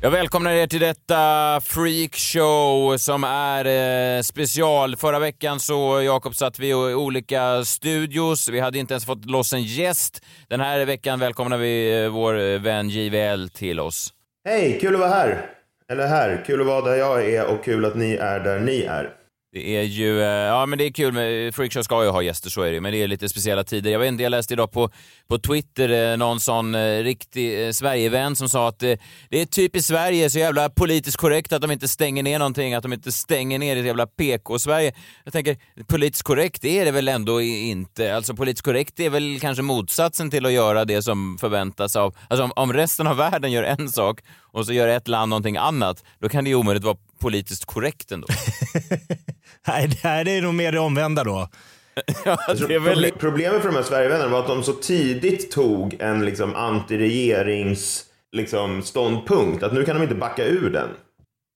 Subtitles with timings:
[0.00, 3.64] Jag välkomnar er till detta freakshow som är
[4.16, 4.96] eh, special.
[4.96, 8.48] Förra veckan så, Jakob, satt vi i olika studios.
[8.48, 10.24] Vi hade inte ens fått loss en gäst.
[10.48, 14.12] Den här veckan välkomnar vi eh, vår eh, vän JVL till oss.
[14.48, 15.50] Hej, kul att vara här.
[15.92, 18.80] Eller här, kul att vara där jag är och kul att ni är där ni
[18.82, 19.17] är.
[19.52, 22.50] Det är ju, eh, ja men det är kul med, Freakshow ska ju ha gäster,
[22.50, 23.90] så är det ju, men det är lite speciella tider.
[23.90, 24.90] Jag vet inte, jag läste idag på,
[25.28, 28.98] på Twitter eh, någon sån eh, riktig Sverigevän som sa att det
[29.30, 32.92] är typiskt Sverige så jävla politiskt korrekt att de inte stänger ner någonting, att de
[32.92, 34.92] inte stänger ner det jävla PK-Sverige.
[35.24, 38.16] Jag tänker, politiskt korrekt är det väl ändå inte?
[38.16, 42.44] Alltså politiskt korrekt är väl kanske motsatsen till att göra det som förväntas av, alltså
[42.44, 46.04] om, om resten av världen gör en sak och så gör ett land någonting annat,
[46.18, 48.26] då kan det ju omöjligt vara politiskt korrekt ändå.
[49.68, 51.48] Nej, det här är nog mer det omvända då.
[52.24, 52.38] ja,
[52.68, 53.04] det är väl...
[53.04, 58.04] Proble- Problemet för de här Sverigevännerna var att de så tidigt tog en liksom anti-regerings
[58.36, 59.62] liksom, ståndpunkt.
[59.62, 60.88] Att nu kan de inte backa ur den.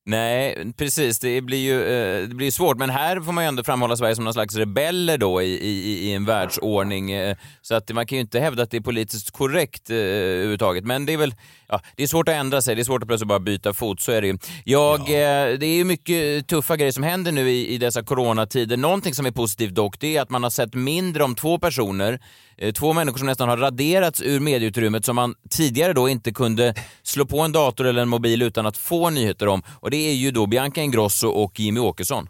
[0.06, 1.18] Nej, precis.
[1.20, 2.78] Det blir ju eh, det blir svårt.
[2.78, 6.08] Men här får man ju ändå framhålla Sverige som någon slags rebeller då i, i,
[6.08, 7.12] i en världsordning.
[7.12, 10.84] Eh, så att man kan ju inte hävda att det är politiskt korrekt eh, överhuvudtaget.
[10.84, 11.34] Men det är väl,
[11.72, 12.74] ja, det är svårt att ändra sig.
[12.74, 14.00] Det är svårt att plötsligt bara byta fot.
[14.00, 14.38] Så är det ju.
[14.64, 18.76] Jag, eh, det är ju mycket tuffa grejer som händer nu i, i dessa coronatider.
[18.76, 22.18] Någonting som är positivt dock, det är att man har sett mindre om två personer
[22.58, 26.74] eh, Två människor som nästan har raderats ur medieutrymmet som man tidigare då inte kunde
[27.02, 29.62] slå på en dator eller en mobil utan att få nyheter om.
[29.80, 32.28] Och det är ju då Bianca Ingrosso och Jimmy Åkesson.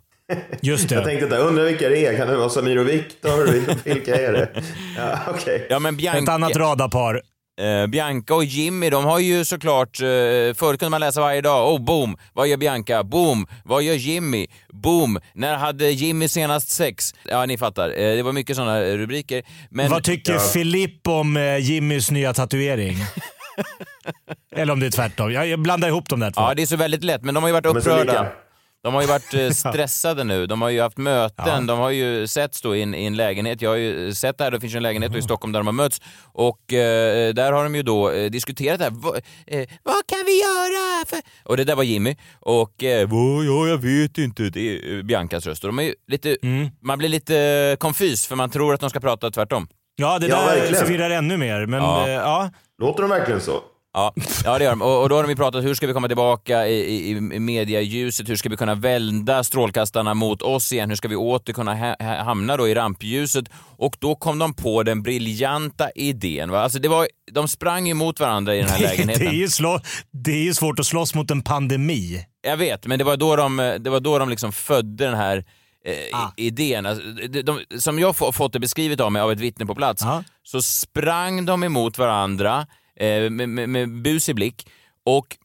[0.60, 1.04] Just Jag det.
[1.06, 2.16] tänkte att jag undrar vilka det är.
[2.16, 3.84] Kan det vara Samir och Viktor?
[3.84, 4.48] Vilka är det?
[4.96, 5.66] Ja, okej.
[5.70, 7.22] Ja, men Bianca, Ett annat radarpar.
[7.62, 10.00] Eh, Bianca och Jimmy, de har ju såklart...
[10.00, 10.06] Eh,
[10.54, 11.74] förr kunde man läsa varje dag.
[11.74, 12.16] Oh, boom!
[12.32, 13.02] Vad gör Bianca?
[13.02, 13.46] Boom!
[13.64, 14.46] Vad gör Jimmy?
[14.72, 15.18] Boom!
[15.34, 17.14] När hade Jimmy senast sex?
[17.24, 17.88] Ja, ni fattar.
[17.88, 19.42] Eh, det var mycket sådana rubriker.
[19.70, 22.96] Men, Vad tycker Filip om eh, Jimmys nya tatuering?
[24.56, 25.32] Eller om det är tvärtom.
[25.32, 26.40] Jag, blandar ihop de där två.
[26.40, 28.32] Ja, det är så väldigt lätt, men de har ju varit upprörda.
[28.82, 30.46] De har ju varit eh, stressade nu.
[30.46, 33.62] De har ju haft möten, de har ju setts då i en, i en lägenhet.
[33.62, 35.66] Jag har ju sett det här, det finns en lägenhet då i Stockholm där de
[35.66, 36.00] har mötts.
[36.32, 38.90] Och eh, där har de ju då eh, diskuterat det här.
[38.92, 39.12] Va,
[39.46, 41.04] eh, vad kan vi göra?
[41.06, 41.18] För?
[41.44, 42.16] Och det där var Jimmy.
[42.40, 43.44] Och eh, "Vad?
[43.44, 44.42] ja, jag vet inte.
[44.42, 45.62] Det är eh, Biancas röst.
[45.62, 46.36] De är ju lite,
[46.82, 49.68] Man blir lite konfys för man tror att de ska prata tvärtom.
[49.96, 50.84] Ja, det Ja, där verkligen.
[50.86, 51.66] förvirrar ännu mer.
[51.66, 52.00] Men Ja.
[52.00, 52.06] ja.
[52.08, 52.50] Eh, ja.
[52.82, 53.60] Låter de verkligen så?
[53.94, 54.14] Ja,
[54.44, 54.82] ja det gör de.
[54.82, 57.20] Och, och då har de ju pratat hur ska vi komma tillbaka i, i, i
[57.40, 61.74] medialjuset, hur ska vi kunna vända strålkastarna mot oss igen, hur ska vi åter kunna
[61.74, 63.44] ha, ha, hamna då i rampljuset?
[63.76, 66.50] Och då kom de på den briljanta idén.
[66.50, 66.60] Va?
[66.62, 69.26] Alltså det var, de sprang emot varandra i den här det, lägenheten.
[69.26, 69.80] är ju slå,
[70.10, 72.24] det är ju svårt att slåss mot en pandemi.
[72.42, 75.36] Jag vet, men det var då de, det var då de liksom födde den här
[75.84, 76.32] eh, Ah.
[76.36, 76.86] idén.
[76.86, 79.74] Alltså, de, de, som jag få- fått det beskrivet av mig av ett vittne på
[79.74, 80.24] plats, Ja.
[80.42, 82.66] så sprang de emot varandra
[83.00, 84.68] eh, med, med, med busig blick
[85.04, 85.36] och,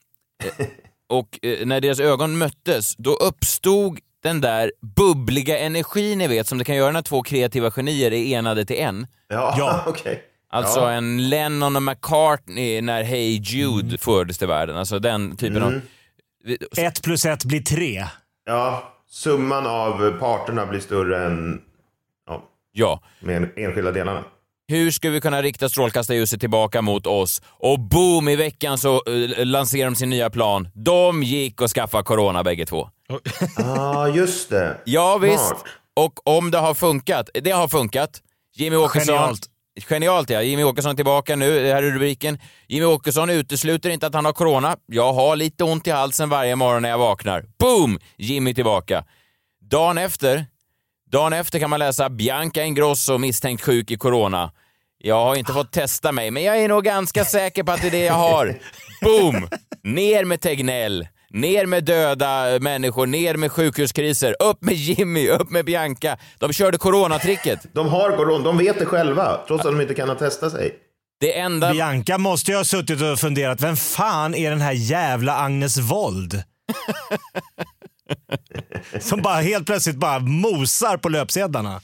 [0.60, 0.66] eh,
[1.10, 6.58] och eh, när deras ögon möttes, då uppstod den där bubbliga energin ni vet som
[6.58, 9.08] det kan göra när två kreativa genier är enade till en.
[9.28, 9.84] Ja, Ja.
[9.88, 10.24] okej.
[10.50, 10.92] Alltså Ja.
[10.92, 14.78] en Lennon och McCartney när Hey Jude fördes till världen.
[14.78, 15.82] Alltså den typen av...
[16.78, 18.06] Ett plus ett blir tre.
[18.46, 21.62] Ja, summan av parterna blir större än
[22.28, 23.02] ja, Ja.
[23.20, 24.24] med en- enskilda delarna.
[24.70, 27.42] Hur ska vi kunna rikta strålkastarljuset tillbaka mot oss?
[27.48, 30.70] Och boom, i veckan så uh, lanserar de sin nya plan.
[30.74, 32.90] De gick och skaffade corona bägge två.
[33.58, 34.78] Ja, just det.
[34.86, 35.48] Ja visst.
[35.48, 35.64] Smart.
[35.96, 38.22] Och om det har funkat, det har funkat.
[38.56, 39.16] Jimmy Åkesson...
[39.16, 39.46] Genialt.
[39.90, 40.42] Genialt ja.
[40.42, 42.40] Jimmy Åkesson är tillbaka nu, det här är rubriken.
[42.68, 44.78] Jimmy Åkesson utesluter inte att han har corona.
[44.86, 47.46] Jag har lite ont i halsen varje morgon när jag vaknar.
[47.60, 48.00] Boom!
[48.18, 49.06] Jimmy tillbaka.
[49.62, 50.46] Dagen efter,
[51.12, 54.52] dagen efter kan man läsa Bianca Ingrosso misstänkt sjuk i corona.
[54.98, 57.88] Jag har inte fått testa mig, men jag är nog ganska säker på att det
[57.88, 58.56] är det jag har.
[59.02, 59.48] Boom!
[59.84, 61.08] Ner med Tegnell.
[61.30, 66.18] Ner med döda människor, ner med sjukhuskriser, upp med Jimmy, upp med Bianca.
[66.40, 67.60] De körde coronatricket.
[67.74, 70.74] De har corona, de vet det själva, trots att de inte kan testa sig.
[71.20, 71.72] Det enda...
[71.72, 76.34] Bianca måste ju ha suttit och funderat, vem fan är den här jävla Agnes Wold?
[79.00, 81.82] Som bara helt plötsligt bara mosar på löpsedlarna.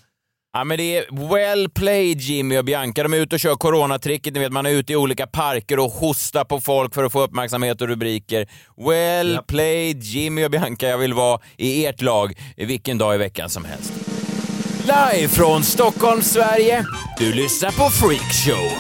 [0.54, 3.04] Ja, men det är well played Jimmy och Bianca.
[3.04, 4.34] De är ute och kör coronatricket.
[4.34, 7.22] Ni vet, man är ute i olika parker och hostar på folk för att få
[7.22, 8.48] uppmärksamhet och rubriker.
[8.88, 10.88] Well played Jimmy och Bianca.
[10.88, 13.94] Jag vill vara i ert lag vilken dag i veckan som helst.
[14.84, 16.86] Live från Stockholm, Sverige.
[17.20, 18.72] Du lyssnar på Freakshow.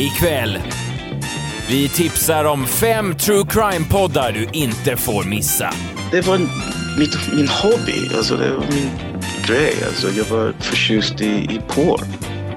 [0.00, 0.58] Ikväll.
[1.68, 5.74] Vi tipsar om fem true crime-poddar du inte får missa.
[6.10, 6.38] Det var
[6.98, 8.16] mitt, min hobby.
[8.16, 8.90] Alltså det var min
[9.46, 9.74] grej.
[9.86, 12.00] Alltså jag var förtjust i, i porr.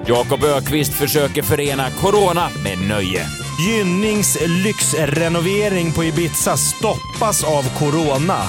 [0.06, 3.26] Jakob Ökvist försöker förena corona med nöje.
[3.68, 8.40] Gynnings lyxrenovering på Ibiza stoppas av corona.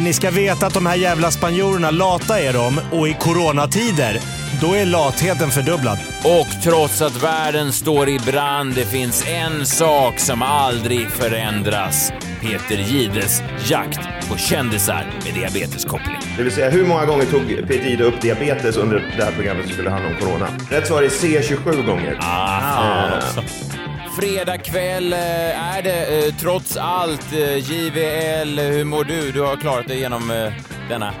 [0.00, 4.20] Ni ska veta att de här jävla spanjorerna, lata är de och i coronatider,
[4.60, 5.98] då är latheten fördubblad.
[6.24, 12.12] Och trots att världen står i brand, det finns en sak som aldrig förändras.
[12.40, 16.16] Peter Gides jakt på kändisar med diabeteskoppling.
[16.36, 19.64] Det vill säga, hur många gånger tog Peter Jihde upp diabetes under det här programmet
[19.64, 20.48] som skulle handla om corona?
[20.70, 22.18] Rätt svar är C 27 gånger.
[22.20, 23.42] Ah, också.
[24.20, 28.58] Fredag kväll eh, är det eh, trots allt eh, JVL.
[28.60, 29.32] Hur mår du?
[29.32, 30.52] Du har klarat dig genom eh,
[30.88, 31.12] denna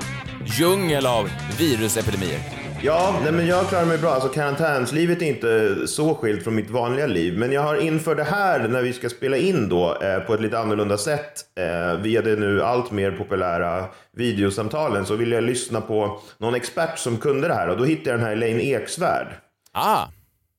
[0.44, 2.55] djungel av virusepidemier.
[2.82, 4.10] Ja, nej, men jag klarar mig bra.
[4.10, 7.38] Alltså karantänslivet är inte så skilt från mitt vanliga liv.
[7.38, 10.40] Men jag har inför det här, när vi ska spela in då, eh, på ett
[10.40, 13.84] lite annorlunda sätt, eh, via det nu allt mer populära
[14.16, 17.68] videosamtalen, så vill jag lyssna på någon expert som kunde det här.
[17.68, 19.26] Och då hittade jag den här Elaine Eksvärd.
[19.72, 20.04] Ah,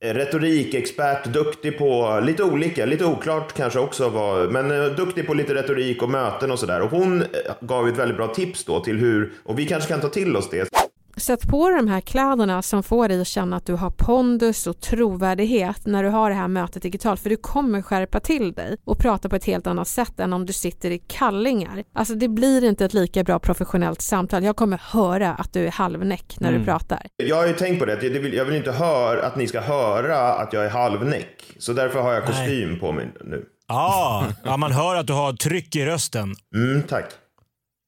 [0.05, 5.33] Eh, Retorikexpert, duktig på lite olika, lite oklart kanske också, vad, men eh, duktig på
[5.33, 6.81] lite retorik och möten och sådär.
[6.81, 7.27] Och hon eh,
[7.61, 10.49] gav ett väldigt bra tips då till hur, och vi kanske kan ta till oss
[10.49, 10.69] det.
[11.17, 14.81] Sätt på de här kläderna som får dig att känna att du har pondus och
[14.81, 18.97] trovärdighet när du har det här mötet digitalt för du kommer skärpa till dig och
[18.99, 21.83] prata på ett helt annat sätt än om du sitter i kallingar.
[21.93, 24.43] Alltså det blir inte ett lika bra professionellt samtal.
[24.43, 27.07] Jag kommer höra att du är halvnäck när du pratar.
[27.15, 29.61] Jag har ju tänkt på det, jag vill, jag vill inte höra att ni ska
[29.61, 31.43] höra att jag är halvnäck.
[31.57, 33.45] Så därför har jag kostym på mig nu.
[33.67, 36.35] Ja, ja, man hör att du har tryck i rösten.
[36.55, 37.05] Mm, tack.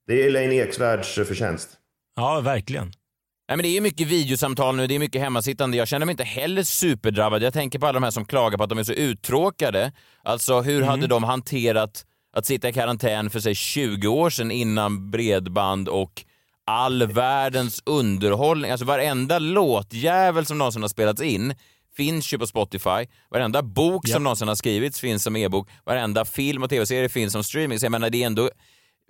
[0.07, 1.69] Det är Elaine Eksvärds eh, förtjänst.
[2.15, 2.91] Ja, verkligen.
[3.49, 5.77] Nej, men det är mycket videosamtal nu, det är mycket hemmasittande.
[5.77, 7.43] Jag känner mig inte heller superdrabbad.
[7.43, 9.91] Jag tänker på alla de här som klagar på att de är så uttråkade.
[10.23, 15.11] Alltså, hur hade de hanterat att sitta i karantän för sig 20 år sedan innan
[15.11, 16.23] bredband och
[16.65, 18.71] all världens underhållning?
[18.71, 21.55] Alltså varenda låtjävel som någonsin har spelats in
[21.97, 23.05] finns ju på Spotify.
[23.31, 25.69] Varenda bok som någonsin har skrivits finns som e-bok.
[25.85, 27.79] Varenda film och tv-serie finns som streaming.
[27.79, 28.49] Så jag menar, det är ändå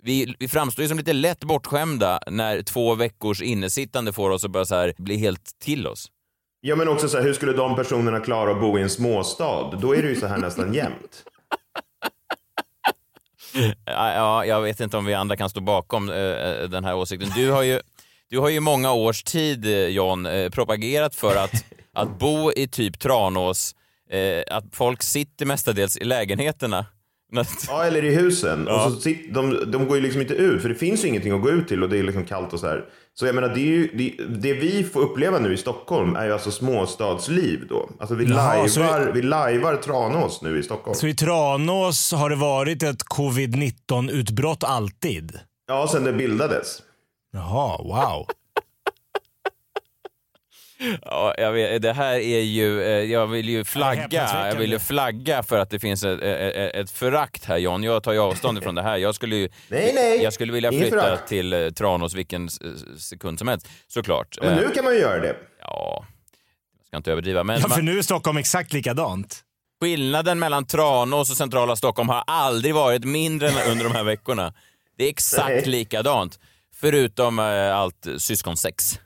[0.02, 4.50] vi, vi framstår ju som lite lätt bortskämda när två veckors innesittande får oss att
[4.50, 6.06] bara så här bli helt till oss.
[6.60, 9.78] Ja, men också så här, hur skulle de personerna klara att bo i en småstad?
[9.80, 11.24] Då är det ju så här nästan jämt.
[13.84, 16.14] Ja, ja, jag vet inte om vi andra kan stå bakom eh,
[16.68, 17.30] den här åsikten.
[17.36, 17.80] Du har ju,
[18.28, 22.68] du har ju många års tid, eh, John, eh, propagerat för att, att bo i
[22.68, 23.74] typ Tranås,
[24.10, 26.86] eh, att folk sitter mestadels i lägenheterna.
[27.68, 28.68] Ja, eller i husen.
[28.68, 31.32] Och så sit, de, de går ju liksom inte ut, för det finns ju ingenting
[31.32, 32.84] att gå ut till och det är liksom kallt och så här.
[33.14, 36.26] Så jag menar, det, är ju, det, det vi får uppleva nu i Stockholm är
[36.26, 37.90] ju alltså småstadsliv då.
[38.00, 40.94] Alltså vi lajvar, vi lajvar Tranås nu i Stockholm.
[40.94, 45.38] Så i Tranås har det varit ett covid-19-utbrott alltid?
[45.68, 46.82] Ja, sen det bildades.
[47.32, 48.26] Jaha, wow.
[51.02, 54.78] Ja, jag vet, det här är ju, eh, jag vill ju flagga, jag vill ju
[54.78, 57.82] flagga för att det finns ett, ett, ett förakt här John.
[57.82, 58.96] Jag tar ju avstånd ifrån det här.
[58.96, 60.22] Jag skulle ju, Nej, nej.
[60.22, 62.48] jag skulle vilja flytta till eh, Tranås vilken
[62.98, 64.38] sekund som helst, såklart.
[64.42, 65.36] Men Eh, nu kan man ju göra det.
[65.60, 66.04] Ja,
[66.78, 67.44] jag ska inte överdriva.
[67.44, 69.40] Men Ja, för nu är Stockholm exakt likadant.
[69.82, 74.52] skillnaden mellan Tranås och centrala Stockholm har aldrig varit mindre än under de här veckorna.
[74.98, 75.64] Det är exakt Nej.
[75.66, 76.38] likadant,
[76.74, 79.00] förutom eh, allt syskonsex.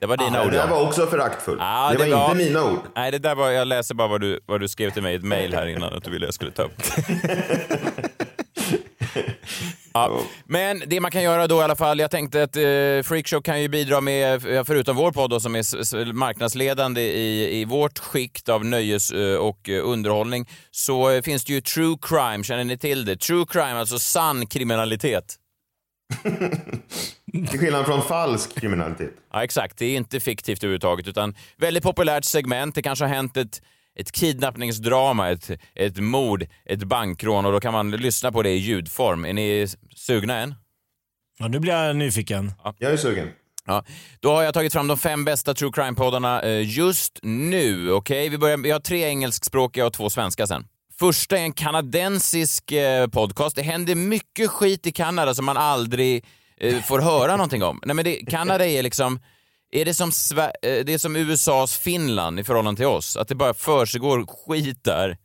[0.00, 0.52] Det var dina Det ord.
[0.52, 0.70] där Jan.
[0.70, 1.60] var också föraktfullt.
[1.60, 2.78] Ja, det det var- inte mina ord.
[2.96, 5.16] Nej, det där var, jag läser bara vad du, vad du skrev till mig i
[5.16, 6.72] ett mejl här innan att du ville jag skulle ta upp.
[9.96, 12.62] Ja, men det man kan göra då i alla fall, jag tänkte att eh,
[13.08, 17.64] Freakshow kan ju bidra med, eh, förutom vår podd då, som är marknadsledande i, i
[17.64, 22.64] vårt skikt av nöjes eh, och eh, underhållning, så finns det ju true crime, känner
[22.64, 23.16] ni till det?
[23.16, 25.34] True crime, alltså sann kriminalitet.
[27.50, 29.10] Till skillnad från falsk kriminalitet.
[29.32, 29.78] Ja, exakt.
[29.78, 32.74] Det är inte fiktivt överhuvudtaget, utan väldigt populärt segment.
[32.74, 33.62] Det kanske har hänt ett,
[33.98, 38.56] ett kidnappningsdrama, ett, ett mord, ett bankrån och då kan man lyssna på det i
[38.56, 39.24] ljudform.
[39.24, 40.54] Är ni sugna än?
[41.38, 42.52] Ja, nu blir jag nyfiken.
[42.78, 43.28] Jag är sugen.
[43.66, 43.84] Ja,
[44.20, 47.90] då har jag tagit fram de fem bästa true crime-poddarna eh, just nu.
[47.92, 50.66] Okej, vi, börjar- vi har tre engelskspråkiga och två svenska sen.
[50.98, 53.56] Första är en kanadensisk eh, podcast.
[53.56, 56.24] Det händer mycket skit i Kanada som man aldrig
[56.60, 57.80] eh, får höra någonting om.
[57.84, 59.20] Nej, men det, Kanada är liksom...
[59.70, 60.08] Är det som,
[60.38, 63.16] eh, det är som USAs Finland i förhållande till oss?
[63.16, 65.16] Att det bara försiggår skit där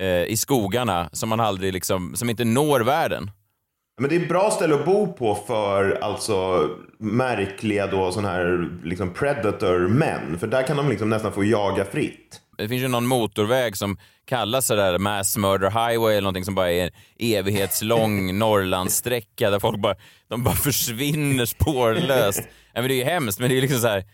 [0.00, 3.30] eh, i skogarna som man aldrig liksom, som inte når världen.
[4.00, 8.70] Men det är ett bra ställe att bo på för alltså märkliga då sån här
[8.84, 10.38] liksom predator-män.
[10.38, 12.40] För där kan de liksom nästan få jaga fritt.
[12.58, 16.72] Det finns ju någon motorväg som kallas sådär Mass Murder Highway eller någonting som bara
[16.72, 19.94] är en evighetslång Norrlandssträcka där folk bara,
[20.28, 22.42] de bara försvinner spårlöst.
[22.74, 24.04] Ja, men det är ju hemskt, men det är ju liksom så här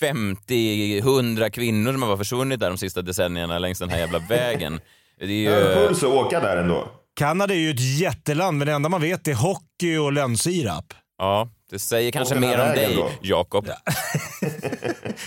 [0.00, 4.80] 50-100 kvinnor som har bara försvunnit där de sista decennierna längs den här jävla vägen.
[5.18, 5.50] Det är ju...
[5.50, 6.88] Har puls att åka där ändå.
[7.16, 10.94] Kanada är ju ett jätteland, men det enda man vet är hockey och lönnsirap.
[11.18, 13.18] Ja, det säger kanske mer om dig?
[13.22, 13.68] Jakob.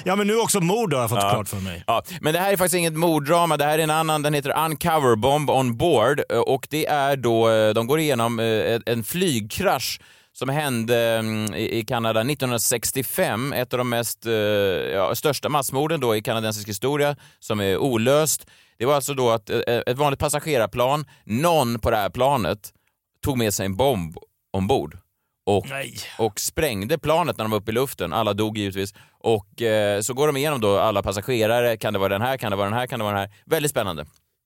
[0.06, 1.30] Ja, men nu också mord har jag fått Ja.
[1.30, 1.84] klart för mig.
[1.88, 4.66] Ja, men det här är faktiskt inget morddrama, det här är en annan, den heter
[4.66, 9.04] Uncover Bomb on Board eh, och det är då, eh, de går igenom eh, en
[9.04, 10.02] flygkrasch
[10.34, 14.26] som hände mm, i Kanada 1965, ett av de mest,
[14.94, 18.48] ja, största massmorden då i kanadensisk historia som är olöst.
[18.78, 22.74] Det var alltså då att ett vanligt passagerarplan, någon på det här planet
[23.24, 24.18] tog med sig en bomb
[24.54, 24.98] ombord
[25.46, 25.96] och, Nej.
[26.18, 28.14] och sprängde planet när de var uppe i luften.
[28.14, 28.94] Alla dog givetvis.
[29.20, 31.78] Och eh, så går de igenom då alla passagerare.
[31.78, 32.38] Kan det vara den här?
[32.38, 32.88] Kan det vara den här?
[32.88, 33.38] Kan det vara den här?
[33.46, 34.06] Väldigt spännande.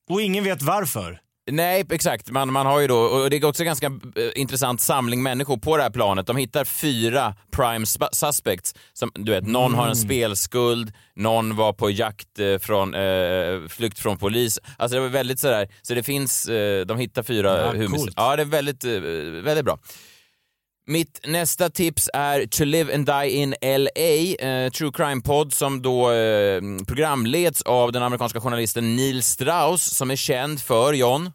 [0.10, 1.20] Och ingen vet varför.
[1.52, 2.32] Nej, exakt.
[2.32, 3.92] Man, man har ju då, och det är också en ganska eh,
[4.36, 6.28] intressant samling människor på det här planet.
[6.28, 8.76] De hittar fyra prime sp- suspects.
[8.94, 14.00] Som, du vet, någon har en spelskuld, någon var på jakt eh, från, eh, flykt
[14.00, 14.60] från polis.
[14.78, 18.14] Alltså det var väldigt sådär, så det finns, eh, de hittar fyra Ja, coolt.
[18.16, 18.92] Ja, det är väldigt, eh,
[19.44, 19.80] väldigt bra.
[20.90, 26.12] Mitt nästa tips är To Live and Die in LA, eh, True Crime-podd som då
[26.12, 31.32] eh, programleds av den amerikanska journalisten Neil Strauss som är känd för, John?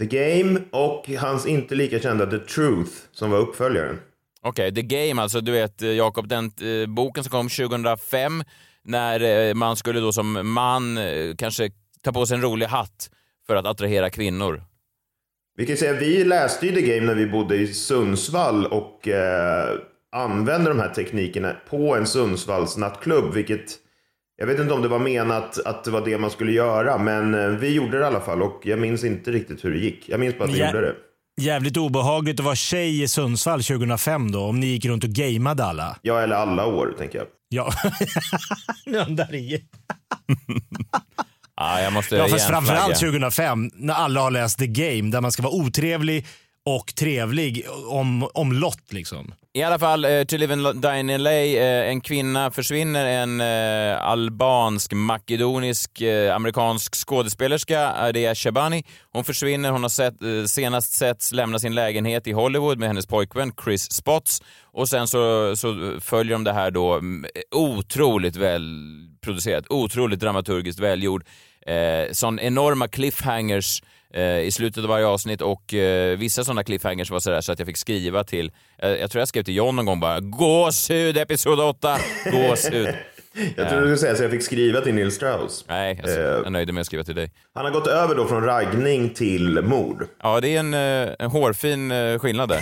[0.00, 4.00] The Game och hans inte lika kända The Truth som var uppföljaren.
[4.42, 8.44] Okej, The Game, alltså du vet eh, Jakob, den eh, boken som kom 2005
[8.84, 11.70] när eh, man skulle då som man eh, kanske
[12.02, 13.10] ta på sig en rolig hatt
[13.46, 14.62] för att attrahera kvinnor.
[15.60, 19.68] Vi kan säga vi läste ju The Game när vi bodde i Sundsvall och eh,
[20.16, 23.60] använde de här teknikerna på en Sundsvalls nattklubb, vilket
[24.36, 27.34] jag vet inte om det var menat att det var det man skulle göra, men
[27.34, 30.08] eh, vi gjorde det i alla fall och jag minns inte riktigt hur det gick.
[30.08, 30.66] Jag minns bara att vi Ja.
[30.66, 30.94] gjorde det.
[31.40, 35.64] Jävligt obehagligt att vara tjej i Sundsvall 2005 då, om ni gick runt och gameade
[35.64, 35.96] alla.
[36.02, 37.26] Ja, eller alla år, tänker jag.
[37.48, 37.72] Ja,
[38.86, 39.28] nu undrar.
[41.60, 43.12] Ja, jag måste Ja, fast framförallt flagga.
[43.12, 46.26] 2005 när alla har läst The Game där man ska vara otrevlig
[46.66, 49.34] och trevlig om, om lott liksom.
[49.52, 53.40] I alla fall, eh, To Live and Die in LA, eh, en kvinna försvinner, en
[53.40, 58.84] eh, albansk, makedonisk, eh, amerikansk skådespelerska, Adia Shabani.
[59.12, 63.06] Hon försvinner, hon har sett, eh, senast setts lämna sin lägenhet i Hollywood med hennes
[63.06, 64.42] pojkvän Chris Spots.
[64.72, 71.24] Och sen så, så följer de det här då, mm, otroligt välproducerat, otroligt dramaturgiskt välgjord.
[71.66, 73.82] Eh, sån enorma cliffhangers
[74.14, 77.58] eh, i slutet av varje avsnitt och eh, vissa sådana cliffhangers var sådär så att
[77.58, 81.16] jag fick skriva till, eh, jag tror jag skrev till John någon gång bara “Gåshud
[81.18, 81.98] episod 8,
[82.32, 82.94] gåshud”.
[83.56, 85.64] Jag tror du skulle säga så jag fick skriva till Neil Strauss.
[85.68, 86.10] Nej, Eh.
[86.20, 87.32] jag nöjde mig att skriva till dig.
[87.54, 90.06] Han har gått över då från raggning till mord.
[90.22, 92.60] Ja, det är en, eh, en hårfin eh, skillnad där.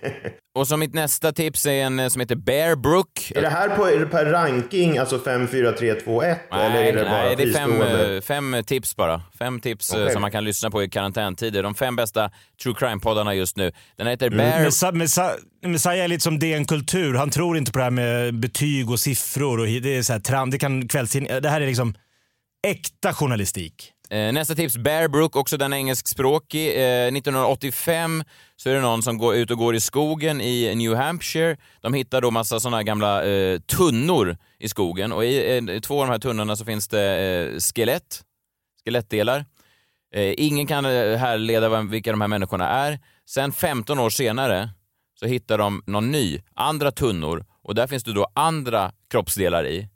[0.54, 3.32] och så mitt nästa tips är en eh, som heter Bear Brook.
[3.34, 6.38] Är det här på, är det per ranking, alltså 5, 4, 3, 2, 1?
[6.52, 9.22] Nej, eller är det bara nej, det är fem, eh, fem tips bara.
[9.38, 10.12] Fem tips eh, Okej.
[10.12, 11.62] som man kan lyssna på i karantäntider.
[11.62, 12.30] De fem bästa
[12.62, 13.72] true crime-poddarna just nu.
[13.96, 14.60] Den heter Bear...
[14.64, 17.14] Messa- Messa- Messiah är lite som DN Kultur.
[17.14, 19.58] Han tror inte på det här med betyg och siffror.
[19.60, 21.40] Och det, är så här, tram, det kan kvällstidning...
[21.42, 21.94] Det här är liksom
[22.66, 23.92] äkta journalistik.
[24.10, 26.66] Eh, nästa tips, Bear Brook, också den engelskspråkig.
[26.68, 28.24] Eh, 1985
[28.56, 31.56] så är det någon som går ut och går i skogen i New Hampshire.
[31.80, 36.06] De hittar då massa sådana gamla eh, tunnor i skogen och i eh, två av
[36.06, 38.22] de här tunnorna så finns det eh, skelett,
[38.84, 39.44] skelettdelar.
[40.14, 42.98] Eh, ingen kan eh, härleda vem- vilka de här människorna är.
[43.28, 44.70] Sen 15 år senare
[45.20, 49.88] så hittar de någon ny, andra tunnor och där finns det då andra kroppsdelar i.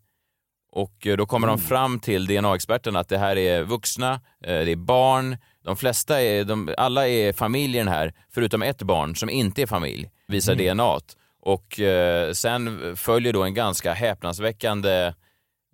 [0.72, 4.12] Och eh, då kommer de fram till DNA-experterna att det här är vuxna,
[4.44, 8.62] eh, det är barn, de flesta är, de, alla är familj i den här, förutom
[8.62, 10.82] ett barn som inte är familj, visar DNA.
[10.82, 11.16] -t.
[11.40, 15.12] Och eh, sen följer då en ganska häpnadsväckande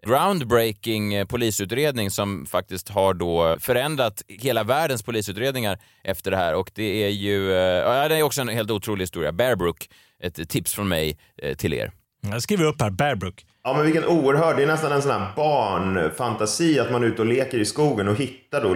[0.02, 6.70] groundbreaking eh, polisutredning som faktiskt har då förändrat hela världens polisutredningar efter det här och
[6.74, 9.32] det är ju, eh, ja det är också en helt otrolig historia.
[9.32, 9.90] Bear Brook,
[10.22, 11.92] ett tips från mig eh, till er.
[12.22, 13.46] Jag skriver upp här, Bear Brook.
[13.64, 17.22] Ja men vilken oerhörd, det är nästan en sån här barnfantasi att man är ute
[17.22, 18.74] och leker i skogen och hittar då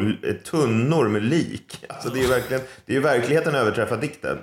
[0.50, 1.84] tunnor med lik.
[1.88, 4.38] Alltså det är ju verkligen, det är ju verkligen överträffar dikten.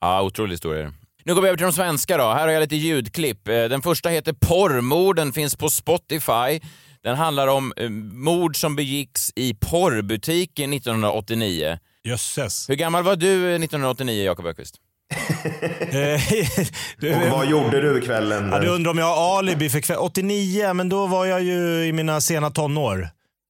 [0.00, 0.92] Ja, otrolig historia.
[1.28, 2.24] Nu går vi över till de svenska då.
[2.24, 3.48] Här har jag lite ljudklipp.
[3.48, 6.60] Eh, Den första heter Porrmorden, finns på Spotify.
[7.02, 11.78] Den handlar om eh, mord som begicks i porrbutiken 1989.
[12.04, 12.70] Jösses.
[12.70, 14.74] Hur gammal var du 1989, Jakob Öqvist?
[15.92, 18.48] Eh, Och vad gjorde du kvällen?
[18.52, 19.98] Ja, du undrar om jag har alibi för kväll.
[19.98, 23.08] 89, men då var jag ju i mina sena tonår.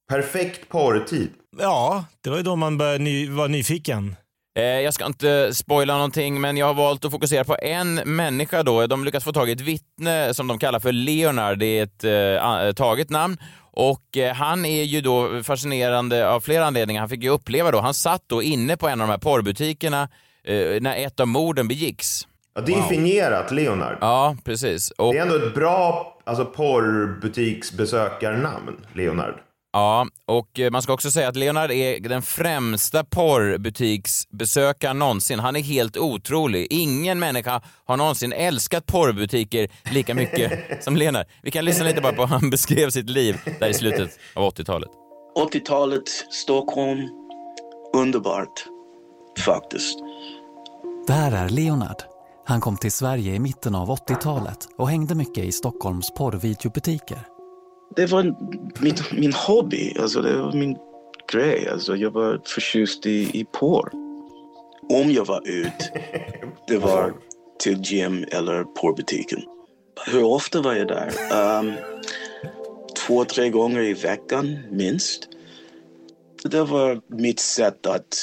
[0.09, 1.31] Perfekt porrtid.
[1.59, 4.17] Ja, det var ju då man började ny, vara nyfiken.
[4.59, 8.63] Eh, jag ska inte spoila någonting, men jag har valt att fokusera på en människa
[8.63, 8.87] då.
[8.87, 11.59] De lyckas få tag i ett vittne som de kallar för Leonard.
[11.59, 13.37] Det är ett eh, taget namn.
[13.73, 17.01] Och eh, han är ju då fascinerande av flera anledningar.
[17.01, 20.09] Han fick ju uppleva då, han satt då inne på en av de här porrbutikerna
[20.45, 22.27] eh, när ett av morden begicks.
[22.55, 23.99] Ja, definierat Leonard.
[24.01, 24.91] Ja, precis.
[24.91, 29.35] Och, Det är ändå ett bra alltså, porrbutiksbesökarnamn, Leonard.
[29.73, 35.39] Ja, och eh, man ska också säga att Leonard är den främsta porrbutiksbesökaren någonsin.
[35.39, 36.67] Han är helt otrolig.
[36.71, 40.53] Ingen människa har någonsin älskat porrbutiker lika mycket
[40.85, 41.27] som Leonard.
[41.43, 44.53] Vi kan lyssna lite bara på hur han beskrev sitt liv där i slutet av
[44.53, 44.91] 80-talet.
[45.53, 47.09] 80-talet, Stockholm,
[47.97, 48.65] underbart
[49.45, 49.99] faktiskt.
[51.07, 52.03] Det här är Leonard.
[52.45, 57.38] Han kom till Sverige i mitten av 80-talet och hängde mycket i Stockholms porrvideobutiker.
[57.97, 58.35] Det var
[58.83, 60.77] mitt, min hobby, alltså det var min
[61.33, 61.69] grej.
[61.69, 63.91] Alltså jag var förtjust i, i porr.
[64.91, 65.91] Om jag var ut,
[66.69, 67.15] det var
[67.59, 69.43] till gym eller porrbutiken.
[70.07, 71.13] Hur ofta var jag där?
[71.59, 71.73] Um,
[72.97, 75.29] två, tre gånger i veckan minst.
[76.45, 78.17] Det var mitt sätt att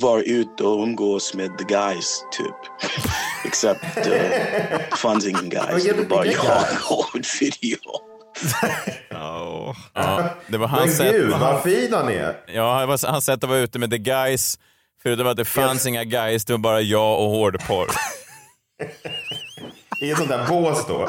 [0.00, 2.56] vara ute och umgås med the guys, typ.
[3.44, 8.17] Except uh, det fanns ingen guys, det var bara jag och en video.
[9.10, 9.74] Ja,
[10.46, 11.12] det var Men hans sätt.
[11.12, 12.34] gud, vad fin han är.
[12.46, 14.58] Ja, det var hans sätt att vara ute med the guys.
[15.02, 17.86] Förutom att det fanns inga guys, det var bara jag och hårdporr.
[20.02, 21.08] I ett sånt där bås då.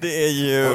[0.00, 0.68] Det är ju...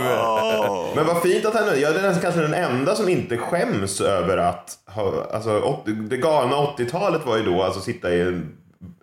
[0.95, 1.75] Men vad fint att han är.
[1.75, 6.55] Jag är nästan kanske den enda som inte skäms över att ha, alltså, det galna
[6.55, 8.57] 80-talet var ju då alltså sitta i en,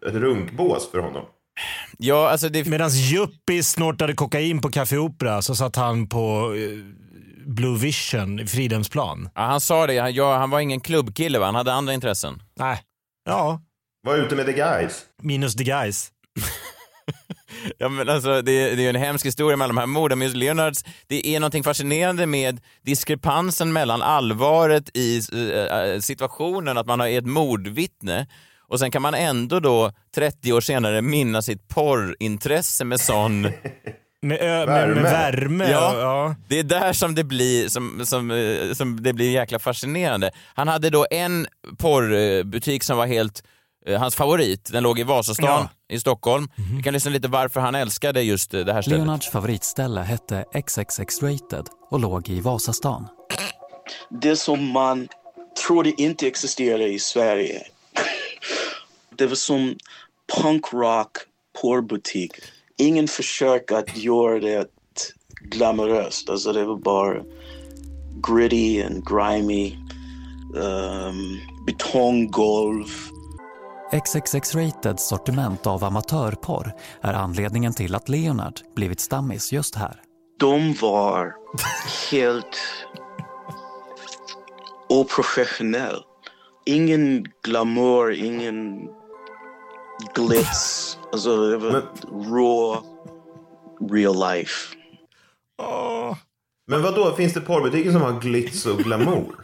[0.07, 1.25] ett runkbås för honom.
[1.99, 2.65] Ja, alltså det...
[2.67, 6.79] Medan Yuppie snortade kokain på Café Opera så satt han på eh,
[7.47, 9.29] Blue Vision i Fridhemsplan.
[9.35, 11.47] Ja, han sa det, han, ja, han var ingen klubbkille va?
[11.47, 12.43] Han hade andra intressen.
[12.59, 12.83] Nej.
[13.25, 13.61] Ja,
[14.07, 15.03] Var ute med the guys.
[15.23, 16.11] minus the guys.
[17.79, 20.19] Ja, men alltså, det, det är ju en hemsk historia med alla de här morden,
[20.19, 26.87] men just Leonards, det är någonting fascinerande med diskrepansen mellan allvaret i eh, situationen, att
[26.87, 28.27] man är ett mordvittne,
[28.71, 33.43] och sen kan man ändå då 30 år senare minnas sitt porrintresse med sån
[34.23, 35.71] Med, ö, med, med värme.
[35.71, 36.35] Ja, ja.
[36.49, 40.31] det är där som det blir, som, som, eh, som det blir jäkla fascinerande.
[40.55, 41.47] Han hade då en
[41.79, 43.43] porrbutik som var helt
[43.87, 44.73] eh, hans favorit.
[44.73, 46.49] Den låg i Vasastan i Stockholm.
[46.77, 48.99] Vi kan lyssna lite varför han älskade just eh, det här stället.
[48.99, 53.09] Leonards favoritställe hette XXX-rated och låg i Vasastan.
[54.11, 55.09] Det som man
[55.67, 57.63] trodde inte existerade i Sverige.
[59.21, 59.77] Det var som
[60.43, 61.17] punkrock
[61.63, 62.33] porrbutik.
[62.79, 64.67] Ingen försök att göra det
[65.41, 66.31] glamoröst.
[66.31, 67.23] Alltså det var bara
[68.29, 69.77] gritty and grimy.
[70.55, 72.87] Um, betonggolv.
[73.93, 80.03] XXX-rated sortiment av amatörporr är anledningen till att Leonard blivit stammis just här.
[80.39, 81.35] De var
[82.11, 82.59] helt
[84.89, 86.03] oprofessionell.
[86.67, 88.89] Ingen glamour, ingen
[90.15, 90.99] glitz.
[91.13, 91.71] Alltså det var
[92.31, 92.81] raw,
[93.93, 94.77] real life.
[96.69, 99.35] Men vad då finns det porrbutiker som har glitz och glamour?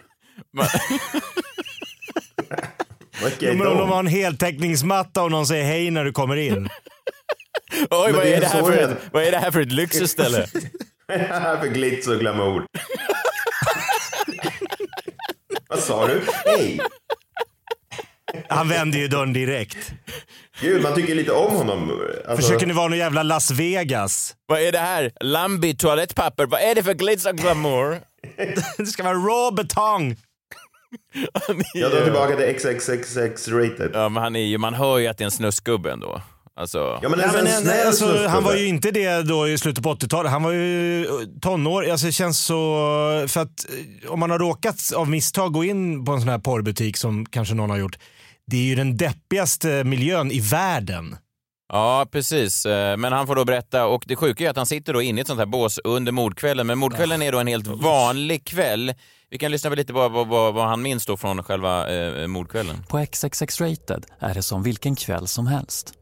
[3.41, 6.55] Är Men om de har en heltäckningsmatta och någon säger hej när du kommer in.
[7.91, 9.51] Oj, Men vad det är, är det här för det- ett, vad är det här
[9.51, 10.47] för ett lyxställe?
[11.09, 12.67] Vad är det här för glitz och glamour?
[15.69, 16.23] vad sa du?
[16.45, 16.81] Hej!
[18.49, 19.93] Han vänder ju dörren direkt.
[20.61, 21.93] Gud, man tycker lite om honom.
[22.29, 24.35] Alltså, Försöker ni vara någon jävla Las Vegas?
[24.47, 25.13] vad är det här?
[25.21, 26.47] Lambi toalettpapper?
[26.47, 28.01] Vad är det för glitz och glamour?
[28.79, 30.17] Det ska vara raw betong.
[31.75, 33.91] Jag drar tillbaka till XXXX rated.
[33.95, 36.23] Ja, men han är ju, man hör ju att det är en snuskgubbe ändå.
[36.57, 39.49] Alltså, Ja, men Ja, en, men, en snäll alltså, han var ju inte det då
[39.49, 40.33] i slutet på 80-talet.
[40.33, 41.07] Han var ju
[41.43, 41.91] tonår.
[41.91, 42.55] Alltså, det känns så...
[43.29, 43.67] För att
[44.05, 47.27] eh, om man har råkat av misstag gå in på en sån här porrbutik som
[47.27, 47.99] kanske någon har gjort.
[48.47, 51.17] Det är ju den deppigaste miljön i världen.
[51.73, 52.67] Ja, precis.
[52.67, 55.21] Eh, Men han får då berätta, och det sjuka är att han sitter då inne
[55.21, 58.95] i ett sånt här bås under mordkvällen, men mordkvällen är då en helt vanlig kväll.
[59.31, 62.27] Vi kan lyssna på lite på vad, vad, vad han minns då från själva eh,
[62.27, 62.77] mordkvällen.
[62.89, 65.93] På XXX-rated är det som vilken kväll som helst.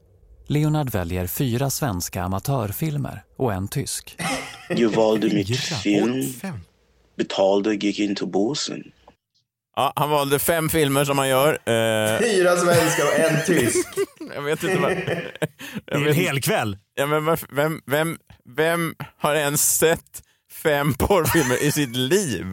[0.47, 4.17] Leonard väljer fyra svenska amatörfilmer och en tysk.
[4.69, 6.25] Jag valde mitt film,
[7.17, 8.85] betalade, gick in till båsen.
[9.77, 11.53] Ja, han valde fem filmer som han gör.
[11.53, 13.87] Eh, Fyra svenska och en tysk.
[14.35, 14.91] jag vet inte vad...
[15.87, 16.79] Det är en hel kväll.
[16.95, 18.19] Ja, men vem, vem,
[18.57, 20.23] vem har ens sett
[20.63, 22.47] fem porrfilmer i sitt liv?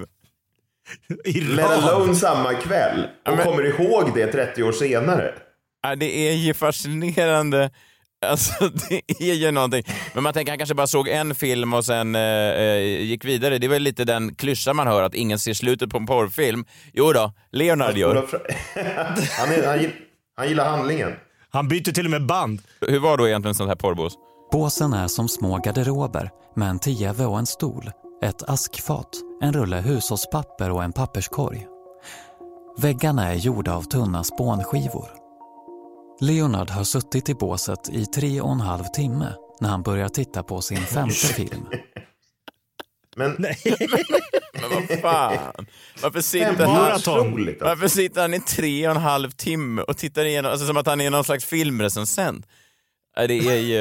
[1.25, 3.07] I Let alone samma kväll.
[3.27, 5.33] Och men- kommer ihåg det 30 år senare.
[5.83, 7.69] Ja, det är ju fascinerande.
[8.25, 9.83] Alltså det är ju någonting.
[10.13, 13.57] Men man tänker han kanske bara såg en film och sen eh, eh, gick vidare.
[13.57, 16.65] Det är väl lite den klyscha man hör att ingen ser slutet på en porrfilm.
[16.93, 18.15] Jo då, Leonard gör.
[19.39, 19.91] Han, är, han, gill-
[20.37, 21.11] han gillar handlingen.
[21.49, 22.61] Han byter till och med band.
[22.87, 24.13] Hur var då egentligen sånt här porrbås?
[24.51, 27.91] Båsen är som små garderober med en tv och en stol,
[28.23, 29.09] ett askfat,
[29.41, 31.67] en rulle hushållspapper och en papperskorg.
[32.77, 35.20] Väggarna är gjorda av tunna spånskivor.
[36.21, 40.43] Leonard har suttit i båset i tre och en halv timme när han börjar titta
[40.43, 41.65] på sin femte film.
[43.15, 43.31] Men
[44.53, 45.67] Men vad fan?
[46.01, 47.11] Varför sitter, han, alltså.
[47.61, 50.87] varför sitter han i tre och en halv timme och tittar igenom, alltså som att
[50.87, 52.45] han är någon slags filmrecensent?
[53.15, 53.75] Ja, Det är ju...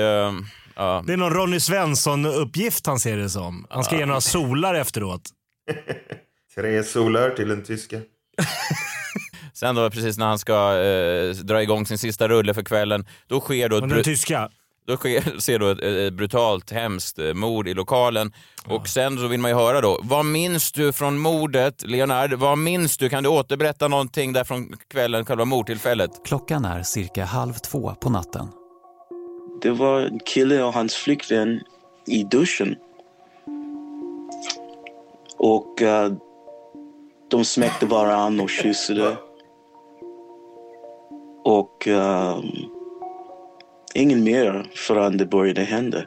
[0.77, 1.05] Ja.
[1.07, 3.67] Det är någon Ronny Svensson-uppgift han ser det som.
[3.71, 5.23] Han ska ge några solar efteråt.
[6.55, 8.01] Tre solar till den tyska.
[9.61, 13.41] Sen då precis när han ska eh, dra igång sin sista rulle för kvällen, då
[13.41, 14.51] sker då ett, Och den tyska.
[14.87, 18.33] då sker, ser då ett, ett brutalt, hemskt eh, mord i lokalen.
[18.67, 22.33] Och sen så vill man ju höra då, vad minns du från mordet, Leonard?
[22.33, 23.09] Vad minns du?
[23.09, 26.11] Kan du återberätta någonting där från kvällen, själva mordtillfället?
[26.25, 28.49] Klockan är cirka halv två på natten.
[29.63, 31.61] Det var en kille och hans flickvän
[32.07, 32.77] i duschen.
[35.39, 36.13] Och eh,
[37.31, 39.17] de smäckte varann och kysste.
[41.45, 42.39] Och uh,
[43.95, 45.99] ingen mer förrän det började hända.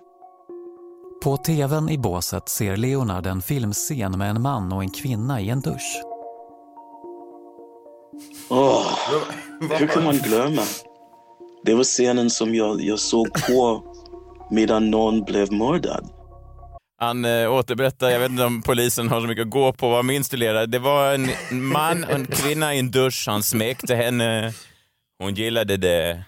[1.23, 5.49] På tvn i båset ser Leonard en filmscen med en man och en kvinna i
[5.49, 6.03] en dusch.
[8.49, 8.87] Åh,
[9.79, 10.61] hur kan man glömma?
[11.65, 13.83] Det var scenen som jag, jag såg på
[14.51, 16.09] medan någon blev mördad.
[16.99, 20.05] Han eh, återberättar, jag vet inte om polisen har så mycket att gå på, vad
[20.05, 20.65] minns du Lera?
[20.65, 24.53] Det var en man och en kvinna i en dusch, han smekte henne,
[25.23, 26.23] hon gillade det.